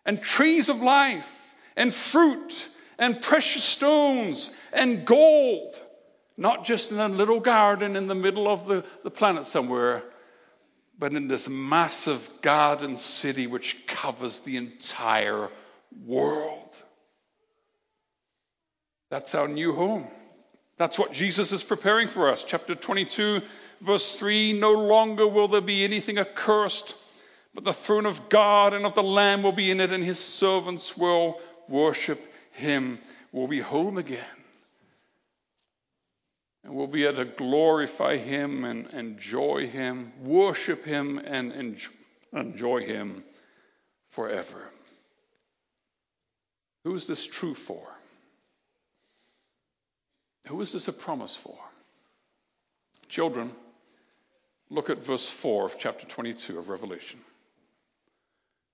and 0.05 0.21
trees 0.21 0.67
of 0.67 0.81
life 0.81 1.31
and 1.77 1.93
fruit 1.93 2.67
and 2.99 3.21
precious 3.21 3.63
stones 3.63 4.53
and 4.73 5.05
gold, 5.05 5.79
not 6.35 6.65
just 6.65 6.91
in 6.91 6.99
a 6.99 7.07
little 7.07 7.39
garden 7.39 7.95
in 7.95 8.07
the 8.07 8.15
middle 8.15 8.49
of 8.49 8.67
the, 8.67 8.83
the 9.05 9.11
planet 9.11 9.47
somewhere, 9.47 10.03
but 10.99 11.13
in 11.13 11.29
this 11.29 11.47
massive 11.47 12.29
garden 12.41 12.97
city 12.97 13.47
which 13.47 13.87
covers 13.87 14.41
the 14.41 14.57
entire 14.57 15.49
world. 16.05 16.56
That's 19.09 19.35
our 19.35 19.47
new 19.47 19.73
home. 19.73 20.07
That's 20.77 20.99
what 20.99 21.13
Jesus 21.13 21.51
is 21.51 21.63
preparing 21.63 22.07
for 22.07 22.29
us. 22.29 22.43
Chapter 22.43 22.75
22, 22.75 23.41
verse 23.81 24.19
3 24.19 24.59
No 24.59 24.73
longer 24.73 25.27
will 25.27 25.47
there 25.47 25.61
be 25.61 25.83
anything 25.83 26.17
accursed, 26.19 26.95
but 27.53 27.63
the 27.63 27.73
throne 27.73 28.05
of 28.05 28.29
God 28.29 28.73
and 28.73 28.85
of 28.85 28.93
the 28.93 29.03
Lamb 29.03 29.43
will 29.43 29.53
be 29.53 29.71
in 29.71 29.79
it, 29.79 29.91
and 29.91 30.03
his 30.03 30.19
servants 30.19 30.95
will 30.95 31.39
worship 31.67 32.21
him. 32.51 32.99
We'll 33.31 33.47
be 33.47 33.59
home 33.59 33.97
again. 33.97 34.23
And 36.63 36.75
we'll 36.75 36.87
be 36.87 37.05
able 37.05 37.23
to 37.23 37.25
glorify 37.25 38.17
him 38.17 38.65
and 38.65 38.87
enjoy 38.87 39.67
him, 39.67 40.11
worship 40.21 40.83
him, 40.83 41.17
and 41.17 41.79
enjoy 42.33 42.85
him 42.85 43.23
forever. 44.09 44.69
Who 46.83 46.93
is 46.95 47.07
this 47.07 47.25
true 47.25 47.55
for? 47.55 47.87
Who 50.47 50.61
is 50.61 50.71
this 50.71 50.87
a 50.87 50.93
promise 50.93 51.35
for? 51.35 51.57
Children, 53.09 53.51
look 54.69 54.89
at 54.89 55.03
verse 55.03 55.27
4 55.27 55.65
of 55.65 55.79
chapter 55.79 56.05
22 56.05 56.57
of 56.57 56.69
Revelation. 56.69 57.19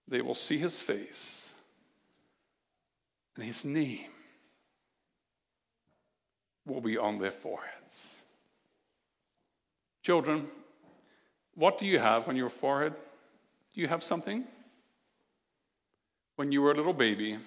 They 0.07 0.21
will 0.21 0.35
see 0.35 0.57
his 0.57 0.79
face, 0.79 1.53
and 3.35 3.45
his 3.45 3.65
name 3.65 4.11
will 6.65 6.81
be 6.81 6.97
on 6.97 7.19
their 7.19 7.31
foreheads. 7.31 8.17
Children, 10.03 10.47
what 11.55 11.79
do 11.79 11.87
you 11.87 11.97
have 11.99 12.27
on 12.27 12.35
your 12.35 12.49
forehead? 12.49 12.93
Do 13.73 13.81
you 13.81 13.87
have 13.87 14.03
something? 14.03 14.43
When 16.35 16.51
you 16.51 16.61
were 16.61 16.71
a 16.71 16.75
little 16.75 16.93
baby, 16.93 17.37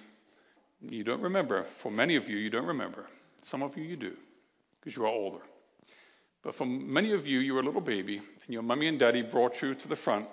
you 0.81 1.03
don't 1.03 1.21
remember. 1.21 1.63
For 1.63 1.91
many 1.91 2.15
of 2.15 2.29
you, 2.29 2.37
you 2.37 2.49
don't 2.49 2.65
remember. 2.65 3.05
Some 3.47 3.63
of 3.63 3.77
you, 3.77 3.83
you 3.85 3.95
do, 3.95 4.13
because 4.77 4.97
you 4.97 5.05
are 5.05 5.07
older. 5.07 5.39
But 6.43 6.53
for 6.53 6.65
many 6.65 7.13
of 7.13 7.25
you, 7.25 7.39
you 7.39 7.53
were 7.53 7.61
a 7.61 7.63
little 7.63 7.79
baby, 7.79 8.17
and 8.17 8.53
your 8.53 8.61
mommy 8.61 8.89
and 8.89 8.99
daddy 8.99 9.21
brought 9.21 9.61
you 9.61 9.73
to 9.73 9.87
the 9.87 9.95
front, 9.95 10.27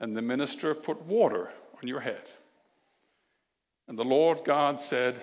and 0.00 0.16
the 0.16 0.22
minister 0.22 0.72
put 0.72 1.02
water 1.02 1.50
on 1.82 1.86
your 1.86 2.00
head. 2.00 2.22
And 3.88 3.98
the 3.98 4.06
Lord 4.06 4.44
God 4.46 4.80
said, 4.80 5.20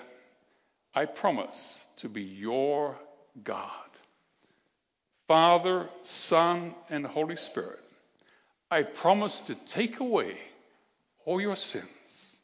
I 0.93 1.05
promise 1.05 1.87
to 1.97 2.07
be 2.07 2.21
your 2.21 2.95
God. 3.43 3.89
Father, 5.27 5.89
Son, 6.03 6.75
and 6.87 7.03
Holy 7.03 7.35
Spirit, 7.35 7.83
I 8.69 8.83
promise 8.83 9.41
to 9.47 9.55
take 9.55 10.01
away 10.01 10.37
all 11.25 11.41
your 11.41 11.55
sins. 11.55 12.37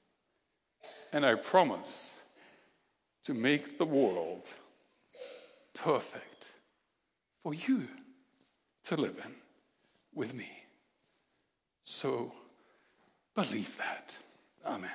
And 1.11 1.23
I 1.23 1.35
promise 1.35 2.19
to 3.25 3.35
make 3.35 3.77
the 3.77 3.85
world 3.85 4.47
perfect 5.73 6.45
for 7.43 7.53
you 7.53 7.87
to 8.85 8.95
live 8.95 9.17
in 9.23 9.31
with 10.13 10.33
me. 10.33 10.49
So 11.83 12.31
believe 13.35 13.77
that. 13.77 14.15
Amen. 14.65 14.89